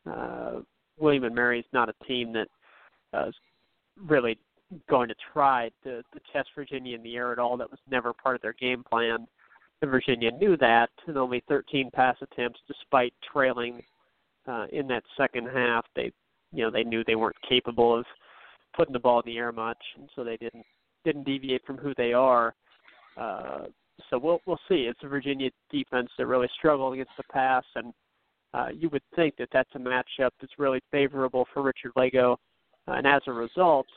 uh, 0.09 0.61
William 0.97 1.23
and 1.23 1.35
Mary's 1.35 1.65
not 1.71 1.89
a 1.89 2.05
team 2.05 2.33
that 2.33 2.47
uh, 3.13 3.27
is 3.27 3.35
really 4.07 4.37
going 4.89 5.07
to 5.09 5.15
try 5.33 5.69
to, 5.83 6.01
to 6.01 6.19
test 6.31 6.49
Virginia 6.55 6.95
in 6.95 7.03
the 7.03 7.15
air 7.15 7.31
at 7.31 7.39
all. 7.39 7.57
That 7.57 7.71
was 7.71 7.79
never 7.89 8.13
part 8.13 8.35
of 8.35 8.41
their 8.41 8.53
game 8.53 8.83
plan. 8.83 9.27
And 9.81 9.91
Virginia 9.91 10.31
knew 10.31 10.57
that, 10.57 10.89
and 11.07 11.17
only 11.17 11.41
13 11.47 11.89
pass 11.91 12.17
attempts, 12.21 12.59
despite 12.67 13.13
trailing 13.31 13.81
uh, 14.47 14.65
in 14.71 14.87
that 14.87 15.03
second 15.17 15.47
half. 15.47 15.85
They, 15.95 16.11
you 16.51 16.63
know, 16.63 16.71
they 16.71 16.83
knew 16.83 17.03
they 17.03 17.15
weren't 17.15 17.35
capable 17.47 17.97
of 17.97 18.05
putting 18.75 18.93
the 18.93 18.99
ball 18.99 19.19
in 19.19 19.31
the 19.31 19.37
air 19.37 19.51
much, 19.51 19.81
and 19.97 20.09
so 20.15 20.23
they 20.23 20.37
didn't 20.37 20.65
didn't 21.05 21.23
deviate 21.23 21.65
from 21.65 21.77
who 21.77 21.93
they 21.95 22.13
are. 22.13 22.53
Uh, 23.17 23.65
so 24.09 24.17
we'll 24.17 24.39
we'll 24.45 24.59
see. 24.67 24.87
It's 24.89 24.99
a 25.03 25.07
Virginia 25.07 25.49
defense 25.71 26.09
that 26.17 26.25
really 26.25 26.49
struggled 26.57 26.93
against 26.93 27.11
the 27.17 27.23
pass, 27.31 27.63
and 27.75 27.93
uh, 28.53 28.67
you 28.73 28.89
would 28.89 29.03
think 29.15 29.35
that 29.37 29.49
that's 29.51 29.69
a 29.75 29.79
matchup 29.79 30.31
that's 30.39 30.57
really 30.57 30.81
favorable 30.91 31.45
for 31.53 31.61
Richard 31.61 31.91
Lagow, 31.95 32.33
uh, 32.87 32.93
and 32.93 33.05
as 33.05 33.21
a 33.27 33.33
result, 33.33 33.87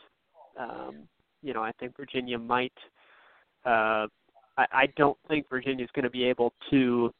um, 0.58 1.08
you 1.42 1.54
know 1.54 1.62
I 1.62 1.72
think 1.78 1.96
Virginia 1.96 2.38
might. 2.38 2.72
Uh, 3.64 4.06
I, 4.58 4.66
I 4.72 4.86
don't 4.96 5.16
think 5.28 5.48
Virginia 5.48 5.84
is 5.84 5.90
going 5.94 6.04
to 6.04 6.10
be 6.10 6.24
able 6.24 6.52
to 6.70 7.12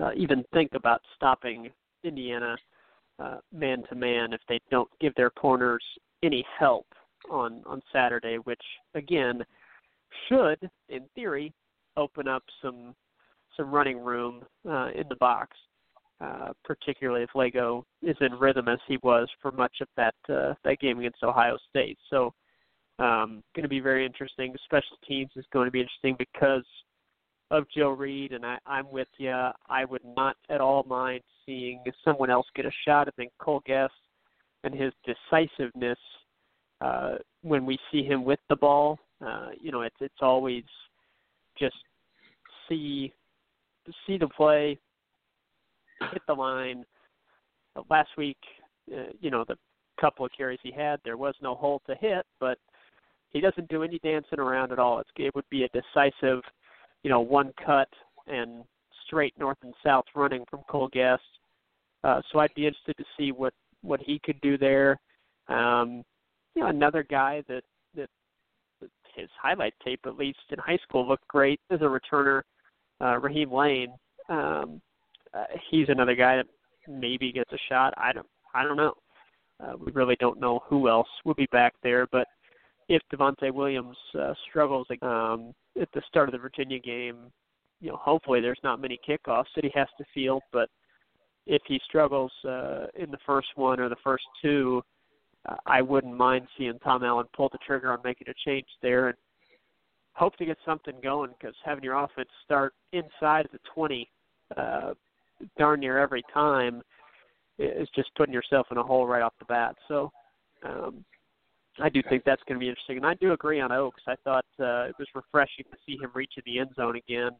uh, 0.00 0.10
even 0.16 0.44
think 0.52 0.70
about 0.74 1.00
stopping 1.16 1.70
Indiana 2.04 2.56
man 3.52 3.82
to 3.88 3.94
man 3.94 4.32
if 4.32 4.40
they 4.48 4.60
don't 4.70 4.90
give 5.00 5.14
their 5.14 5.30
corners 5.30 5.82
any 6.22 6.44
help 6.58 6.86
on 7.30 7.62
on 7.66 7.82
Saturday, 7.92 8.36
which 8.44 8.62
again 8.94 9.44
should, 10.28 10.70
in 10.88 11.02
theory, 11.14 11.52
open 11.96 12.28
up 12.28 12.42
some 12.62 12.94
some 13.56 13.70
running 13.70 13.98
room 13.98 14.44
uh, 14.68 14.90
in 14.94 15.04
the 15.08 15.16
box, 15.16 15.56
uh, 16.20 16.52
particularly 16.64 17.24
if 17.24 17.30
Lagow 17.34 17.84
is 18.02 18.16
in 18.20 18.32
rhythm 18.34 18.68
as 18.68 18.78
he 18.86 18.98
was 19.02 19.28
for 19.42 19.50
much 19.52 19.76
of 19.80 19.88
that 19.96 20.14
uh, 20.28 20.54
that 20.64 20.78
game 20.80 20.98
against 20.98 21.22
Ohio 21.22 21.58
State. 21.68 21.98
So, 22.10 22.32
um, 22.98 23.42
going 23.54 23.64
to 23.64 23.68
be 23.68 23.80
very 23.80 24.06
interesting. 24.06 24.54
Special 24.64 24.96
teams 25.06 25.30
is 25.36 25.44
going 25.52 25.66
to 25.66 25.72
be 25.72 25.80
interesting 25.80 26.16
because 26.18 26.64
of 27.50 27.64
Joe 27.74 27.90
Reed, 27.90 28.32
and 28.32 28.44
I, 28.44 28.58
I'm 28.66 28.90
with 28.90 29.08
you. 29.18 29.34
I 29.68 29.84
would 29.84 30.04
not 30.16 30.36
at 30.50 30.60
all 30.60 30.84
mind 30.84 31.22
seeing 31.46 31.82
someone 32.04 32.30
else 32.30 32.46
get 32.54 32.66
a 32.66 32.70
shot. 32.86 33.08
I 33.08 33.10
think 33.12 33.32
Cole 33.38 33.62
Gest 33.66 33.92
and 34.64 34.74
his 34.74 34.92
decisiveness 35.04 35.98
uh, 36.80 37.16
when 37.42 37.64
we 37.64 37.78
see 37.90 38.02
him 38.04 38.24
with 38.24 38.40
the 38.48 38.56
ball. 38.56 38.98
Uh, 39.24 39.48
you 39.60 39.72
know, 39.72 39.82
it's 39.82 39.96
it's 40.00 40.20
always 40.20 40.64
just 41.58 41.76
see 42.68 43.12
see 44.06 44.18
the 44.18 44.28
play, 44.28 44.78
hit 46.12 46.22
the 46.26 46.34
line. 46.34 46.84
Last 47.88 48.10
week, 48.16 48.38
uh, 48.92 49.12
you 49.20 49.30
know, 49.30 49.44
the 49.46 49.56
couple 50.00 50.24
of 50.24 50.32
carries 50.36 50.58
he 50.62 50.72
had, 50.72 51.00
there 51.04 51.16
was 51.16 51.34
no 51.42 51.54
hole 51.54 51.82
to 51.86 51.94
hit, 51.96 52.24
but 52.40 52.58
he 53.30 53.40
doesn't 53.40 53.68
do 53.68 53.82
any 53.82 53.98
dancing 53.98 54.38
around 54.38 54.72
at 54.72 54.78
all. 54.78 55.00
It's, 55.00 55.10
it 55.16 55.34
would 55.34 55.48
be 55.50 55.64
a 55.64 55.68
decisive, 55.68 56.42
you 57.02 57.10
know, 57.10 57.20
one 57.20 57.52
cut 57.64 57.88
and 58.26 58.64
straight 59.06 59.34
north 59.38 59.58
and 59.62 59.74
south 59.84 60.04
running 60.14 60.44
from 60.50 60.60
Cole 60.68 60.88
Gest. 60.92 61.22
Uh, 62.04 62.20
so 62.30 62.38
I'd 62.38 62.54
be 62.54 62.66
interested 62.66 62.96
to 62.96 63.04
see 63.16 63.32
what 63.32 63.54
what 63.82 64.00
he 64.00 64.20
could 64.24 64.40
do 64.40 64.58
there. 64.58 64.98
Um, 65.48 66.02
you 66.54 66.62
know, 66.62 66.68
another 66.68 67.02
guy 67.02 67.42
that 67.48 67.62
that 67.94 68.08
his 69.14 69.28
highlight 69.40 69.74
tape, 69.84 70.00
at 70.06 70.16
least 70.16 70.38
in 70.50 70.58
high 70.58 70.78
school, 70.82 71.06
looked 71.06 71.26
great 71.28 71.60
as 71.70 71.80
a 71.80 71.84
returner. 71.84 72.42
Uh, 73.00 73.18
Raheem 73.18 73.52
Layne, 73.52 73.92
um, 74.28 74.80
uh, 75.34 75.44
he's 75.70 75.88
another 75.88 76.14
guy 76.14 76.36
that 76.36 76.46
maybe 76.88 77.32
gets 77.32 77.52
a 77.52 77.58
shot. 77.68 77.94
I 77.96 78.12
don't, 78.12 78.26
I 78.54 78.64
don't 78.64 78.76
know. 78.76 78.94
Uh, 79.60 79.72
we 79.84 79.92
really 79.92 80.16
don't 80.20 80.40
know 80.40 80.60
who 80.66 80.88
else 80.88 81.08
would 81.24 81.36
be 81.36 81.48
back 81.50 81.74
there, 81.82 82.06
but 82.10 82.26
if 82.88 83.02
Devontae 83.12 83.52
Williams 83.52 83.96
uh, 84.18 84.32
struggles 84.48 84.86
um, 85.02 85.52
at 85.80 85.88
the 85.92 86.02
start 86.08 86.28
of 86.28 86.32
the 86.32 86.38
Virginia 86.38 86.78
game, 86.78 87.30
you 87.80 87.90
know, 87.90 87.96
hopefully 87.96 88.40
there's 88.40 88.58
not 88.64 88.80
many 88.80 88.98
kickoffs 89.08 89.52
that 89.54 89.64
he 89.64 89.70
has 89.74 89.88
to 89.98 90.04
field, 90.14 90.42
but 90.52 90.68
if 91.46 91.62
he 91.66 91.80
struggles 91.86 92.32
uh, 92.46 92.86
in 92.98 93.10
the 93.10 93.18
first 93.24 93.48
one 93.56 93.78
or 93.78 93.88
the 93.88 93.96
first 94.02 94.24
two, 94.42 94.82
uh, 95.48 95.56
I 95.66 95.82
wouldn't 95.82 96.16
mind 96.16 96.48
seeing 96.56 96.78
Tom 96.80 97.04
Allen 97.04 97.26
pull 97.36 97.48
the 97.50 97.58
trigger 97.66 97.92
on 97.92 97.98
making 98.04 98.28
a 98.28 98.34
change 98.44 98.66
there 98.82 99.08
and 99.08 99.16
hope 100.14 100.36
to 100.36 100.44
get 100.44 100.58
something 100.64 100.94
going 101.02 101.30
because 101.38 101.54
having 101.64 101.84
your 101.84 101.94
offense 101.94 102.28
start 102.44 102.74
inside 102.92 103.46
of 103.46 103.52
the 103.52 103.60
20 103.74 104.08
uh, 104.56 104.94
darn 105.56 105.80
near 105.80 105.98
every 105.98 106.22
time 106.34 106.82
is 107.58 107.88
just 107.94 108.10
putting 108.16 108.34
yourself 108.34 108.66
in 108.70 108.78
a 108.78 108.82
hole 108.82 109.06
right 109.06 109.22
off 109.22 109.34
the 109.38 109.44
bat. 109.44 109.76
So 109.86 110.10
um, 110.64 111.04
I 111.80 111.88
do 111.88 112.02
think 112.08 112.24
that's 112.24 112.42
going 112.48 112.58
to 112.58 112.60
be 112.60 112.68
interesting. 112.68 112.96
And 112.96 113.06
I 113.06 113.14
do 113.14 113.32
agree 113.32 113.60
on 113.60 113.72
Oakes. 113.72 114.02
I 114.06 114.16
thought 114.24 114.44
uh, 114.60 114.88
it 114.88 114.94
was 114.98 115.08
refreshing 115.14 115.64
to 115.70 115.76
see 115.86 115.96
him 116.00 116.10
reach 116.14 116.32
in 116.36 116.42
the 116.46 116.58
end 116.58 116.70
zone 116.74 116.96
again, 116.96 117.30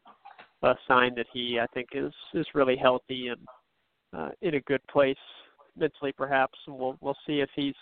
a 0.63 0.75
sign 0.87 1.15
that 1.15 1.25
he, 1.33 1.59
I 1.59 1.67
think, 1.73 1.89
is 1.93 2.13
is 2.33 2.45
really 2.53 2.77
healthy 2.77 3.29
and 3.29 3.41
uh, 4.15 4.29
in 4.41 4.55
a 4.55 4.61
good 4.61 4.85
place 4.87 5.17
mentally, 5.77 6.11
perhaps. 6.11 6.57
And 6.67 6.77
we'll 6.77 6.97
we'll 7.01 7.17
see 7.27 7.39
if 7.39 7.49
he's 7.55 7.75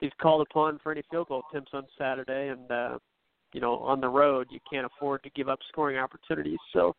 he's 0.00 0.12
called 0.20 0.46
upon 0.50 0.78
for 0.82 0.92
any 0.92 1.02
field 1.10 1.28
goal 1.28 1.42
attempts 1.50 1.72
on 1.74 1.84
Saturday. 1.98 2.48
And 2.48 2.70
uh, 2.70 2.98
you 3.52 3.60
know, 3.60 3.78
on 3.78 4.00
the 4.00 4.08
road, 4.08 4.48
you 4.50 4.60
can't 4.70 4.86
afford 4.86 5.22
to 5.24 5.30
give 5.30 5.48
up 5.48 5.58
scoring 5.68 5.98
opportunities. 5.98 6.58
So 6.72 6.94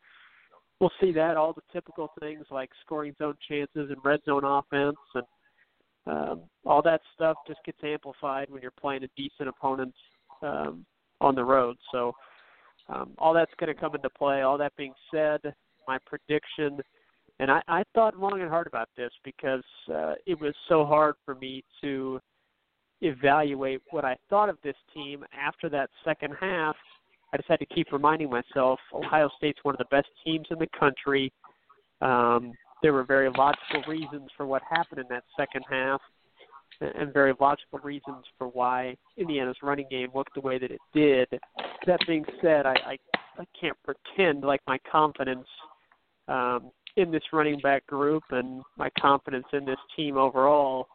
we'll 0.80 0.92
see 1.00 1.12
that 1.14 1.38
all 1.38 1.54
the 1.54 1.62
typical 1.72 2.12
things 2.20 2.46
like 2.52 2.70
scoring 2.84 3.16
zone 3.18 3.38
chances 3.48 3.90
and 3.90 3.98
red 4.04 4.20
zone 4.26 4.44
offense 4.44 4.98
and 5.16 5.24
um, 6.08 6.42
all 6.66 6.82
that 6.82 7.02
stuff 7.14 7.38
just 7.48 7.60
gets 7.66 7.78
amplified 7.84 8.50
when 8.50 8.62
you're 8.62 8.72
playing 8.72 9.04
a 9.04 9.08
decent 9.16 9.50
opponent 9.50 9.94
um, 10.42 10.86
on 11.20 11.36
the 11.36 11.44
road. 11.44 11.78
So 11.92 12.14
um, 12.90 13.12
all 13.18 13.34
that's 13.34 13.52
going 13.60 13.74
to 13.74 13.80
come 13.80 13.96
into 13.96 14.10
play. 14.10 14.42
All 14.42 14.58
that 14.58 14.76
being 14.76 14.94
said, 15.12 15.42
my 15.88 15.98
prediction 16.06 16.82
and 17.42 17.50
I, 17.50 17.62
I 17.68 17.84
thought 17.96 18.18
long 18.18 18.40
and 18.40 18.50
hard 18.50 18.68
about 18.68 18.90
this 18.96 19.10
because 19.24 19.64
uh, 19.92 20.14
it 20.28 20.40
was 20.40 20.54
so 20.70 20.86
hard 20.86 21.16
for 21.26 21.34
me 21.34 21.64
to 21.82 22.20
evaluate 23.02 23.82
what 23.90 24.06
I 24.06 24.16
thought 24.30 24.48
of 24.48 24.58
this 24.64 24.76
team 24.94 25.26
after 25.34 25.68
that 25.70 25.90
second 26.06 26.36
half. 26.40 26.76
I 27.34 27.38
just 27.38 27.50
had 27.50 27.60
to 27.60 27.66
keep 27.66 27.92
reminding 27.92 28.30
myself 28.30 28.80
Ohio 28.94 29.28
State's 29.38 29.58
one 29.64 29.74
of 29.74 29.80
the 29.80 29.86
best 29.86 30.08
teams 30.24 30.46
in 30.52 30.60
the 30.60 30.68
country. 30.80 31.34
Um, 32.02 32.54
there 32.82 32.94
were 32.94 33.04
very 33.04 33.30
logical 33.30 33.84
reasons 33.88 34.30
for 34.36 34.46
what 34.46 34.62
happened 34.70 35.00
in 35.00 35.08
that 35.10 35.24
second 35.38 35.64
half. 35.70 36.02
and 36.82 37.14
very 37.14 37.34
logical 37.40 37.78
reasons 37.84 38.26
for 38.40 38.48
why 38.48 38.96
Indiana's 39.16 39.58
running 39.62 39.86
game 39.92 40.10
looked 40.16 40.34
the 40.34 40.42
way 40.42 40.58
that 40.58 40.72
it 40.72 40.82
did. 40.94 41.28
That 41.86 42.00
being 42.08 42.26
said, 42.42 42.66
I, 42.66 42.74
I, 42.74 42.98
I 43.38 43.46
can't 43.60 43.78
pretend 43.84 44.44
like 44.44 44.62
my 44.66 44.80
confidence 44.92 45.48
um, 46.28 46.72
in 46.98 47.12
this 47.12 47.22
running 47.32 47.60
back 47.60 47.86
group 47.86 48.24
and 48.32 48.64
my 48.78 48.90
confidence 49.00 49.46
in 49.54 49.66
this 49.66 49.78
team 49.96 50.18
overall 50.18 50.88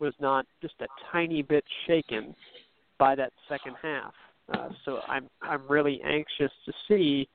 was 0.00 0.14
not 0.20 0.46
just 0.62 0.74
a 0.80 0.86
tiny 1.12 1.42
bit 1.42 1.64
shaken 1.86 2.34
by 2.98 3.14
that 3.14 3.32
second 3.48 3.74
half. 3.82 4.14
Uh, 4.52 4.68
so 4.84 5.00
I'm 5.06 5.28
I'm 5.42 5.66
really 5.68 6.00
anxious 6.04 6.52
to 6.64 6.72
see 6.86 7.28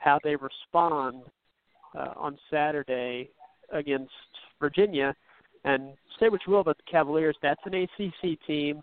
how 0.00 0.18
they 0.22 0.36
respond 0.36 1.24
uh, 1.96 2.12
on 2.16 2.38
Saturday 2.50 3.30
against 3.72 4.12
Virginia. 4.60 5.14
And 5.64 5.92
say 6.18 6.28
what 6.28 6.40
you 6.46 6.52
will 6.52 6.60
about 6.60 6.78
the 6.78 6.90
Cavaliers, 6.90 7.36
that's 7.42 7.60
an 7.64 7.74
ACC 7.74 8.38
team. 8.46 8.82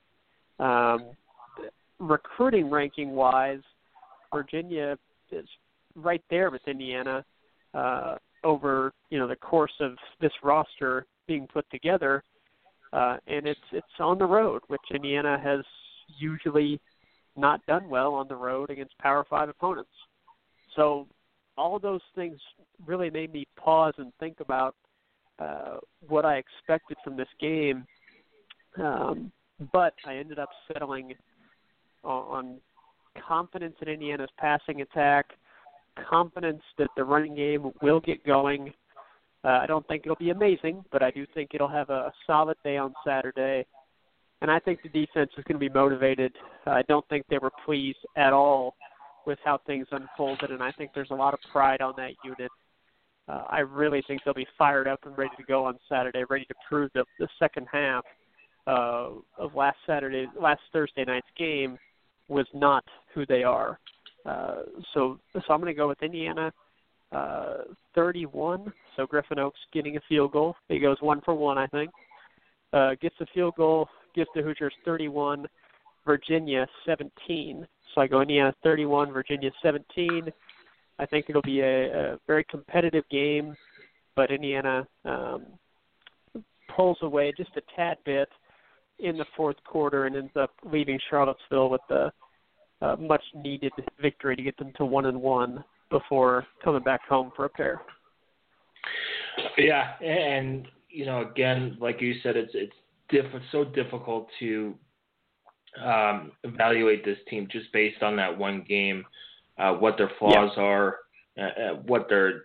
Um, 0.59 1.11
recruiting 1.99 2.69
ranking 2.69 3.11
wise, 3.11 3.61
Virginia 4.33 4.97
is 5.31 5.47
right 5.95 6.23
there 6.29 6.49
with 6.49 6.61
Indiana 6.67 7.25
uh, 7.73 8.15
over 8.43 8.93
you 9.09 9.19
know 9.19 9.27
the 9.27 9.35
course 9.35 9.73
of 9.79 9.93
this 10.21 10.31
roster 10.43 11.05
being 11.27 11.47
put 11.47 11.69
together, 11.69 12.23
uh, 12.93 13.17
and 13.27 13.47
it's 13.47 13.59
it's 13.71 13.87
on 13.99 14.17
the 14.17 14.25
road, 14.25 14.61
which 14.67 14.81
Indiana 14.93 15.39
has 15.43 15.59
usually 16.17 16.79
not 17.35 17.65
done 17.65 17.89
well 17.89 18.13
on 18.13 18.27
the 18.27 18.35
road 18.35 18.69
against 18.69 18.97
Power 18.97 19.25
Five 19.29 19.49
opponents. 19.49 19.91
So 20.75 21.07
all 21.59 21.77
those 21.77 22.01
things 22.15 22.39
really 22.85 23.09
made 23.09 23.33
me 23.33 23.45
pause 23.57 23.93
and 23.97 24.11
think 24.19 24.39
about 24.39 24.75
uh, 25.39 25.77
what 26.07 26.25
I 26.25 26.37
expected 26.37 26.97
from 27.03 27.17
this 27.17 27.27
game. 27.39 27.85
Um, 28.81 29.31
but 29.73 29.93
I 30.05 30.15
ended 30.15 30.39
up 30.39 30.49
settling 30.71 31.13
on, 32.03 32.37
on 32.37 32.57
confidence 33.27 33.75
in 33.81 33.89
Indiana's 33.89 34.29
passing 34.37 34.81
attack, 34.81 35.25
confidence 36.09 36.61
that 36.77 36.89
the 36.95 37.03
running 37.03 37.35
game 37.35 37.71
will 37.81 37.99
get 37.99 38.25
going. 38.25 38.73
Uh, 39.43 39.59
I 39.61 39.65
don't 39.65 39.85
think 39.87 40.03
it'll 40.05 40.15
be 40.15 40.29
amazing, 40.29 40.83
but 40.91 41.03
I 41.03 41.11
do 41.11 41.25
think 41.33 41.51
it'll 41.53 41.67
have 41.67 41.89
a, 41.89 41.93
a 41.93 42.13
solid 42.25 42.57
day 42.63 42.77
on 42.77 42.93
Saturday. 43.05 43.65
And 44.41 44.49
I 44.49 44.59
think 44.59 44.79
the 44.81 44.89
defense 44.89 45.31
is 45.37 45.43
going 45.43 45.59
to 45.59 45.59
be 45.59 45.69
motivated. 45.69 46.33
I 46.65 46.83
don't 46.83 47.07
think 47.09 47.25
they 47.29 47.37
were 47.37 47.51
pleased 47.65 47.99
at 48.15 48.31
all 48.31 48.75
with 49.25 49.39
how 49.43 49.59
things 49.65 49.87
unfolded, 49.91 50.51
and 50.51 50.63
I 50.63 50.71
think 50.71 50.91
there's 50.93 51.11
a 51.11 51.15
lot 51.15 51.33
of 51.33 51.39
pride 51.51 51.81
on 51.81 51.93
that 51.97 52.11
unit. 52.23 52.51
Uh, 53.27 53.43
I 53.47 53.59
really 53.59 54.03
think 54.07 54.21
they'll 54.23 54.33
be 54.33 54.47
fired 54.57 54.87
up 54.87 54.99
and 55.05 55.17
ready 55.17 55.31
to 55.37 55.43
go 55.43 55.65
on 55.65 55.77
Saturday, 55.87 56.23
ready 56.29 56.45
to 56.45 56.55
prove 56.67 56.89
that 56.95 57.05
the 57.19 57.27
second 57.37 57.67
half 57.71 58.03
uh, 58.65 59.09
of 59.37 59.53
last 59.55 59.77
Saturday, 59.85 60.27
last 60.39 60.61
Thursday 60.73 61.03
night's 61.05 61.27
game 61.37 61.77
was 62.27 62.47
not 62.53 62.83
who 63.13 63.25
they 63.25 63.43
are. 63.43 63.79
Uh, 64.25 64.63
so, 64.93 65.19
so 65.33 65.41
I'm 65.49 65.59
going 65.59 65.73
to 65.73 65.77
go 65.77 65.87
with 65.87 66.01
Indiana 66.01 66.51
uh, 67.11 67.57
31. 67.95 68.71
So 68.95 69.05
Griffin 69.05 69.39
Oakes 69.39 69.59
getting 69.73 69.97
a 69.97 70.01
field 70.07 70.31
goal. 70.31 70.55
He 70.67 70.79
goes 70.79 70.97
one 71.01 71.21
for 71.21 71.33
one, 71.33 71.57
I 71.57 71.67
think. 71.67 71.91
Uh, 72.71 72.91
gets 73.01 73.15
a 73.19 73.25
field 73.33 73.55
goal, 73.55 73.87
gives 74.15 74.29
the 74.35 74.41
Hoosiers 74.41 74.73
31, 74.85 75.47
Virginia 76.05 76.67
17. 76.85 77.67
So 77.93 78.01
I 78.01 78.07
go 78.07 78.21
Indiana 78.21 78.53
31, 78.63 79.11
Virginia 79.11 79.51
17. 79.61 80.31
I 80.99 81.05
think 81.05 81.25
it'll 81.29 81.41
be 81.41 81.61
a, 81.61 82.13
a 82.13 82.19
very 82.27 82.43
competitive 82.49 83.03
game, 83.09 83.55
but 84.15 84.31
Indiana 84.31 84.87
um, 85.05 85.45
pulls 86.75 86.97
away 87.01 87.33
just 87.35 87.51
a 87.57 87.61
tad 87.75 87.97
bit 88.05 88.29
in 88.99 89.17
the 89.17 89.25
fourth 89.35 89.55
quarter 89.63 90.05
and 90.05 90.15
ends 90.15 90.31
up 90.35 90.51
leaving 90.63 90.99
Charlottesville 91.09 91.69
with 91.69 91.81
the 91.89 92.11
uh, 92.81 92.95
much 92.97 93.23
needed 93.35 93.71
victory 94.01 94.35
to 94.35 94.43
get 94.43 94.57
them 94.57 94.71
to 94.77 94.85
one 94.85 95.05
and 95.05 95.21
one 95.21 95.63
before 95.89 96.45
coming 96.63 96.83
back 96.83 97.01
home 97.07 97.31
for 97.35 97.45
a 97.45 97.49
pair. 97.49 97.81
Yeah, 99.57 99.97
and 100.01 100.67
you 100.89 101.05
know, 101.05 101.21
again, 101.29 101.77
like 101.79 102.01
you 102.01 102.15
said, 102.23 102.35
it's 102.35 102.51
it's 102.53 102.73
diff- 103.09 103.41
so 103.51 103.63
difficult 103.63 104.27
to 104.39 104.75
um, 105.83 106.31
evaluate 106.43 107.05
this 107.05 107.17
team 107.29 107.47
just 107.51 107.71
based 107.73 108.03
on 108.03 108.15
that 108.17 108.37
one 108.37 108.65
game, 108.67 109.05
uh, 109.57 109.73
what 109.73 109.97
their 109.97 110.11
flaws 110.19 110.51
yeah. 110.55 110.63
are, 110.63 110.97
uh, 111.37 111.41
uh 111.41 111.73
what 111.85 112.07
their 112.09 112.43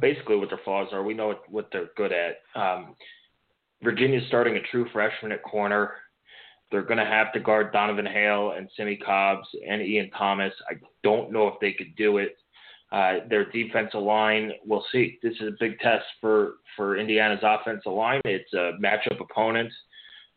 basically 0.00 0.36
what 0.36 0.48
their 0.48 0.60
flaws 0.64 0.88
are. 0.92 1.02
We 1.02 1.14
know 1.14 1.28
what, 1.28 1.50
what 1.50 1.68
they're 1.72 1.90
good 1.96 2.12
at. 2.12 2.38
Um, 2.54 2.94
Virginia's 3.82 4.24
starting 4.28 4.56
a 4.56 4.62
true 4.70 4.86
freshman 4.92 5.32
at 5.32 5.42
corner. 5.42 5.94
They're 6.70 6.82
going 6.82 6.98
to 6.98 7.04
have 7.04 7.32
to 7.32 7.40
guard 7.40 7.72
Donavan 7.72 8.10
Hale 8.10 8.54
and 8.56 8.68
Simmie 8.76 8.96
Cobbs 8.96 9.48
and 9.68 9.82
Ian 9.82 10.10
Thomas. 10.10 10.52
I 10.70 10.74
don't 11.02 11.32
know 11.32 11.48
if 11.48 11.54
they 11.60 11.72
could 11.72 11.94
do 11.96 12.18
it. 12.18 12.36
Uh, 12.92 13.26
their 13.28 13.50
defensive 13.50 14.02
line, 14.02 14.52
we'll 14.64 14.84
see. 14.92 15.18
This 15.22 15.34
is 15.40 15.48
a 15.48 15.56
big 15.58 15.78
test 15.80 16.04
for, 16.20 16.54
for 16.76 16.96
Indiana's 16.96 17.40
offensive 17.42 17.92
line. 17.92 18.20
It's 18.24 18.52
a 18.52 18.72
matchup 18.82 19.20
opponent 19.20 19.72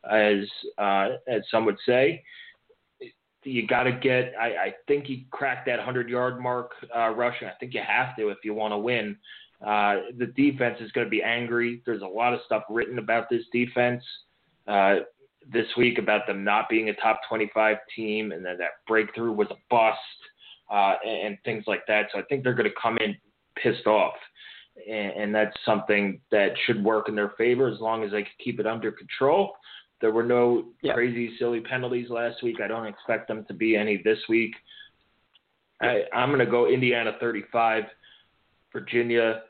as 0.09 0.47
uh, 0.77 1.09
as 1.27 1.41
some 1.49 1.65
would 1.65 1.77
say. 1.85 2.23
You 3.43 3.67
got 3.67 3.83
to 3.83 3.91
get. 3.91 4.33
I, 4.39 4.47
I 4.47 4.73
think 4.87 5.07
you 5.07 5.21
cracked 5.31 5.67
that 5.67 5.79
hundred 5.79 6.09
yard 6.09 6.41
mark 6.41 6.71
uh, 6.95 7.09
rushing. 7.09 7.47
I 7.47 7.53
think 7.59 7.73
you 7.73 7.81
have 7.85 8.15
to 8.17 8.29
if 8.29 8.39
you 8.43 8.53
want 8.53 8.73
to 8.73 8.77
win. 8.77 9.17
Uh, 9.65 9.97
the 10.17 10.27
defense 10.35 10.77
is 10.81 10.91
going 10.91 11.05
to 11.05 11.11
be 11.11 11.21
angry. 11.21 11.81
There's 11.85 12.01
a 12.01 12.07
lot 12.07 12.33
of 12.33 12.39
stuff 12.45 12.63
written 12.69 12.99
about 12.99 13.29
this 13.29 13.43
defense 13.51 14.03
uh, 14.67 14.97
this 15.47 15.67
week 15.77 15.97
about 15.97 16.27
them 16.27 16.43
not 16.43 16.69
being 16.69 16.89
a 16.89 16.93
top 16.95 17.21
25 17.29 17.77
team, 17.95 18.31
and 18.31 18.43
then 18.43 18.57
that 18.57 18.71
breakthrough 18.87 19.31
was 19.31 19.47
a 19.51 19.55
bust, 19.69 19.99
uh, 20.71 20.95
and, 21.05 21.27
and 21.27 21.37
things 21.45 21.63
like 21.67 21.85
that. 21.87 22.07
So 22.11 22.19
I 22.19 22.23
think 22.23 22.43
they're 22.43 22.53
going 22.53 22.69
to 22.69 22.75
come 22.81 22.97
in 22.97 23.15
pissed 23.55 23.87
off 23.87 24.15
and 24.89 25.33
that's 25.33 25.55
something 25.65 26.19
that 26.31 26.51
should 26.65 26.83
work 26.83 27.07
in 27.07 27.15
their 27.15 27.33
favor 27.37 27.67
as 27.67 27.79
long 27.79 28.03
as 28.03 28.11
they 28.11 28.23
can 28.23 28.31
keep 28.43 28.59
it 28.59 28.67
under 28.67 28.91
control. 28.91 29.53
There 30.01 30.11
were 30.11 30.23
no 30.23 30.65
crazy, 30.93 31.35
silly 31.39 31.61
penalties 31.61 32.09
last 32.09 32.43
week. 32.43 32.57
I 32.61 32.67
don't 32.67 32.85
expect 32.85 33.27
them 33.27 33.45
to 33.47 33.53
be 33.53 33.75
any 33.75 34.01
this 34.03 34.19
week. 34.27 34.53
I, 35.81 36.03
I'm 36.13 36.29
going 36.29 36.39
to 36.39 36.45
go 36.45 36.67
Indiana 36.67 37.13
35, 37.19 37.83
Virginia 38.71 39.41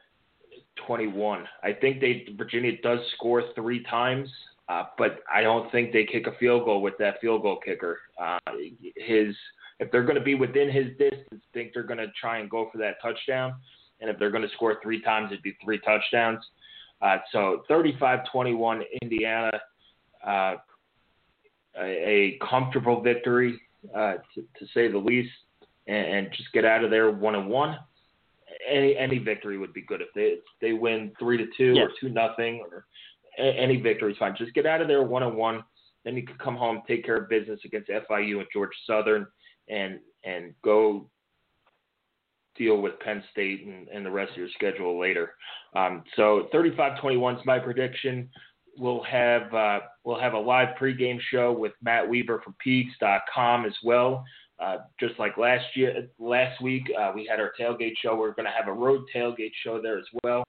21. 0.86 1.46
I 1.64 1.74
think 1.74 2.00
they 2.00 2.28
Virginia 2.38 2.74
does 2.84 3.00
score 3.16 3.44
three 3.56 3.84
times, 3.84 4.30
uh, 4.70 4.84
but 4.98 5.20
I 5.34 5.42
don't 5.42 5.72
think 5.72 5.94
they 5.94 6.06
kick 6.06 6.28
a 6.28 6.38
field 6.38 6.66
goal 6.66 6.82
with 6.82 6.98
that 7.00 7.20
field 7.22 7.42
goal 7.42 7.60
kicker. 7.64 8.00
Uh, 8.22 8.40
his 8.96 9.36
if 9.80 9.92
they're 9.92 10.04
going 10.04 10.16
to 10.16 10.24
be 10.24 10.36
within 10.36 10.72
his 10.72 10.88
distance, 10.98 11.26
I 11.34 11.54
think 11.54 11.72
they're 11.74 11.84
going 11.84 12.00
to 12.00 12.08
try 12.20 12.40
and 12.40 12.50
go 12.50 12.70
for 12.72 12.78
that 12.80 12.96
touchdown. 13.02 13.56
And 14.00 14.10
if 14.10 14.18
they're 14.20 14.32
going 14.32 14.48
to 14.48 14.54
score 14.56 14.78
three 14.82 15.02
times, 15.02 15.28
it'd 15.32 15.44
be 15.44 15.56
three 15.64 15.80
touchdowns. 15.80 16.40
Uh, 17.02 17.18
so 17.32 17.64
35-21 17.70 18.82
Indiana 19.02 19.52
uh, 20.26 20.56
a, 21.78 21.84
a, 21.84 22.40
comfortable 22.50 23.02
victory, 23.02 23.60
uh, 23.96 24.16
to, 24.34 24.42
to, 24.60 24.66
say 24.74 24.90
the 24.90 24.98
least, 24.98 25.32
and, 25.88 26.08
and, 26.08 26.28
just 26.36 26.52
get 26.54 26.66
out 26.66 26.84
of 26.84 26.90
there 26.90 27.12
one 27.12 27.36
and 27.36 27.48
one. 27.48 27.78
Any 28.68 28.98
any 28.98 29.20
victory 29.20 29.58
would 29.58 29.74
be 29.74 29.82
good 29.82 30.02
if 30.02 30.08
they 30.16 30.22
if 30.22 30.40
they 30.62 30.74
win 30.74 31.12
three 31.20 31.38
to 31.38 31.46
two 31.58 31.74
yes. 31.74 31.88
or 31.88 31.92
two 32.00 32.10
nothing 32.14 32.64
or 32.72 32.86
any 33.38 33.78
victory 33.78 34.14
is 34.14 34.18
fine. 34.18 34.36
Just 34.38 34.54
get 34.54 34.66
out 34.66 34.82
of 34.82 34.88
there 34.88 35.04
one 35.04 35.24
and 35.24 35.36
one. 35.36 35.64
Then 36.04 36.16
you 36.16 36.24
can 36.26 36.38
come 36.38 36.56
home, 36.56 36.82
take 36.88 37.04
care 37.04 37.18
of 37.18 37.30
business 37.30 37.60
against 37.66 37.90
FIU 37.90 38.38
and 38.38 38.48
Georgia 38.54 38.78
Southern, 38.88 39.28
and 39.68 40.00
and 40.24 40.54
go 40.64 41.10
deal 42.58 42.82
with 42.82 43.00
Penn 43.00 43.24
State 43.32 43.66
and, 43.66 43.88
and 43.90 44.06
the 44.06 44.12
rest 44.12 44.32
of 44.32 44.38
your 44.38 44.50
schedule 44.54 45.00
later. 45.00 45.34
Um, 45.76 46.04
so 46.16 46.48
35-21 46.54 47.40
is 47.40 47.46
my 47.46 47.60
prediction 47.60 48.30
we'll 48.78 49.04
have 49.04 49.54
uh, 49.54 49.80
we'll 50.04 50.20
have 50.20 50.34
a 50.34 50.40
live 50.40 50.70
pregame 50.80 51.20
show 51.32 51.52
with 51.52 51.74
Matt 51.82 52.08
Weaver 52.08 52.42
from 52.44 52.56
Peegs.com 52.66 53.66
as 53.66 53.76
well. 53.84 54.24
Uh, 54.60 54.78
just 55.00 55.20
like 55.20 55.38
last 55.38 55.66
year, 55.76 56.08
last 56.18 56.62
week 56.62 56.84
uh, 56.98 57.12
we 57.14 57.28
had 57.30 57.40
our 57.40 57.52
tailgate 57.60 57.94
show. 58.02 58.16
We're 58.16 58.34
going 58.34 58.46
to 58.46 58.52
have 58.52 58.70
a 58.70 58.74
road 58.74 59.02
tailgate 59.14 59.52
show 59.64 59.82
there 59.82 59.98
as 59.98 60.06
well, 60.24 60.44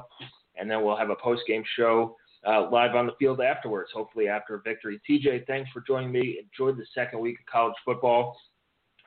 and 0.57 0.71
then 0.71 0.85
we'll 0.85 0.97
have 0.97 1.11
a 1.11 1.17
post-game 1.17 1.65
show 1.77 2.17
uh, 2.47 2.71
live 2.71 2.95
on 2.95 3.07
the 3.07 3.13
field 3.19 3.41
afterwards. 3.41 3.91
Hopefully 3.93 4.29
after 4.29 4.55
a 4.55 4.63
victory. 4.63 5.01
TJ, 5.09 5.47
thanks 5.47 5.71
for 5.73 5.83
joining 5.87 6.13
me. 6.13 6.39
Enjoyed 6.41 6.77
the 6.77 6.87
second 6.95 7.19
week 7.19 7.41
of 7.41 7.47
college 7.47 7.75
football. 7.85 8.37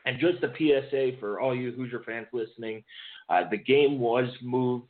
And 0.06 0.20
just 0.20 0.44
a 0.44 0.54
PSA 0.58 1.18
for 1.20 1.40
all 1.40 1.56
you 1.56 1.72
Hoosier 1.72 2.02
fans 2.06 2.28
listening, 2.34 2.84
uh, 3.30 3.44
the 3.50 3.58
game 3.58 4.00
was 4.00 4.28
moved 4.42 4.88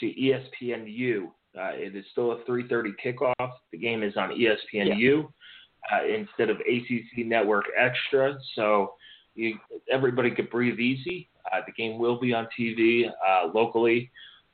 to 0.00 0.06
ESPNU 0.06 1.28
uh, 1.58 1.72
it 1.74 1.96
is 1.96 2.04
still 2.12 2.32
a 2.32 2.38
3:30 2.44 2.92
kickoff. 3.04 3.50
The 3.72 3.78
game 3.78 4.02
is 4.02 4.16
on 4.16 4.30
ESPNU 4.30 4.98
yeah. 5.00 5.98
uh, 5.98 6.04
instead 6.04 6.50
of 6.50 6.58
ACC 6.60 7.26
Network 7.26 7.64
Extra, 7.76 8.38
so 8.54 8.94
you, 9.34 9.58
everybody 9.90 10.30
could 10.30 10.50
breathe 10.50 10.78
easy. 10.78 11.28
Uh, 11.52 11.60
the 11.66 11.72
game 11.72 11.98
will 11.98 12.18
be 12.18 12.32
on 12.32 12.48
TV 12.58 13.04
uh, 13.06 13.48
locally 13.54 14.10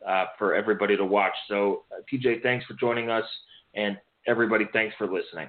uh, 0.07 0.27
for 0.39 0.55
everybody 0.55 0.97
to 0.97 1.05
watch. 1.05 1.33
So, 1.49 1.85
uh, 1.93 2.03
TJ, 2.13 2.43
thanks 2.43 2.67
for 2.67 2.75
joining 2.75 3.11
us, 3.11 3.25
and 3.75 3.97
everybody, 4.27 4.67
thanks 4.73 4.95
for 4.99 5.07
listening. 5.07 5.49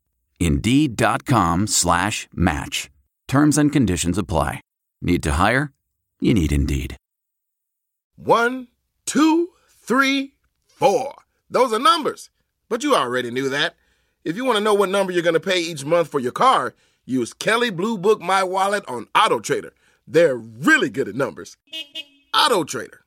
Indeed.com 0.41 1.67
slash 1.67 2.27
match. 2.33 2.89
Terms 3.27 3.57
and 3.59 3.71
conditions 3.71 4.17
apply. 4.17 4.61
Need 5.01 5.21
to 5.23 5.33
hire? 5.33 5.71
You 6.19 6.33
need 6.33 6.51
Indeed. 6.51 6.97
One, 8.15 8.67
two, 9.05 9.49
three, 9.69 10.33
four. 10.67 11.13
Those 11.49 11.71
are 11.73 11.79
numbers. 11.79 12.31
But 12.69 12.83
you 12.83 12.95
already 12.95 13.29
knew 13.29 13.49
that. 13.49 13.75
If 14.23 14.35
you 14.35 14.43
want 14.43 14.57
to 14.57 14.63
know 14.63 14.73
what 14.73 14.89
number 14.89 15.11
you're 15.11 15.21
going 15.21 15.33
to 15.35 15.39
pay 15.39 15.59
each 15.59 15.85
month 15.85 16.07
for 16.07 16.19
your 16.19 16.31
car, 16.31 16.73
use 17.05 17.33
Kelley 17.33 17.69
Blue 17.69 17.97
Book 17.97 18.19
My 18.19 18.43
Wallet 18.43 18.83
on 18.87 19.07
Auto 19.15 19.39
Trader. 19.39 19.73
They're 20.07 20.37
really 20.37 20.89
good 20.89 21.07
at 21.07 21.15
numbers. 21.15 21.55
Auto 22.33 22.63
Trader. 22.63 23.01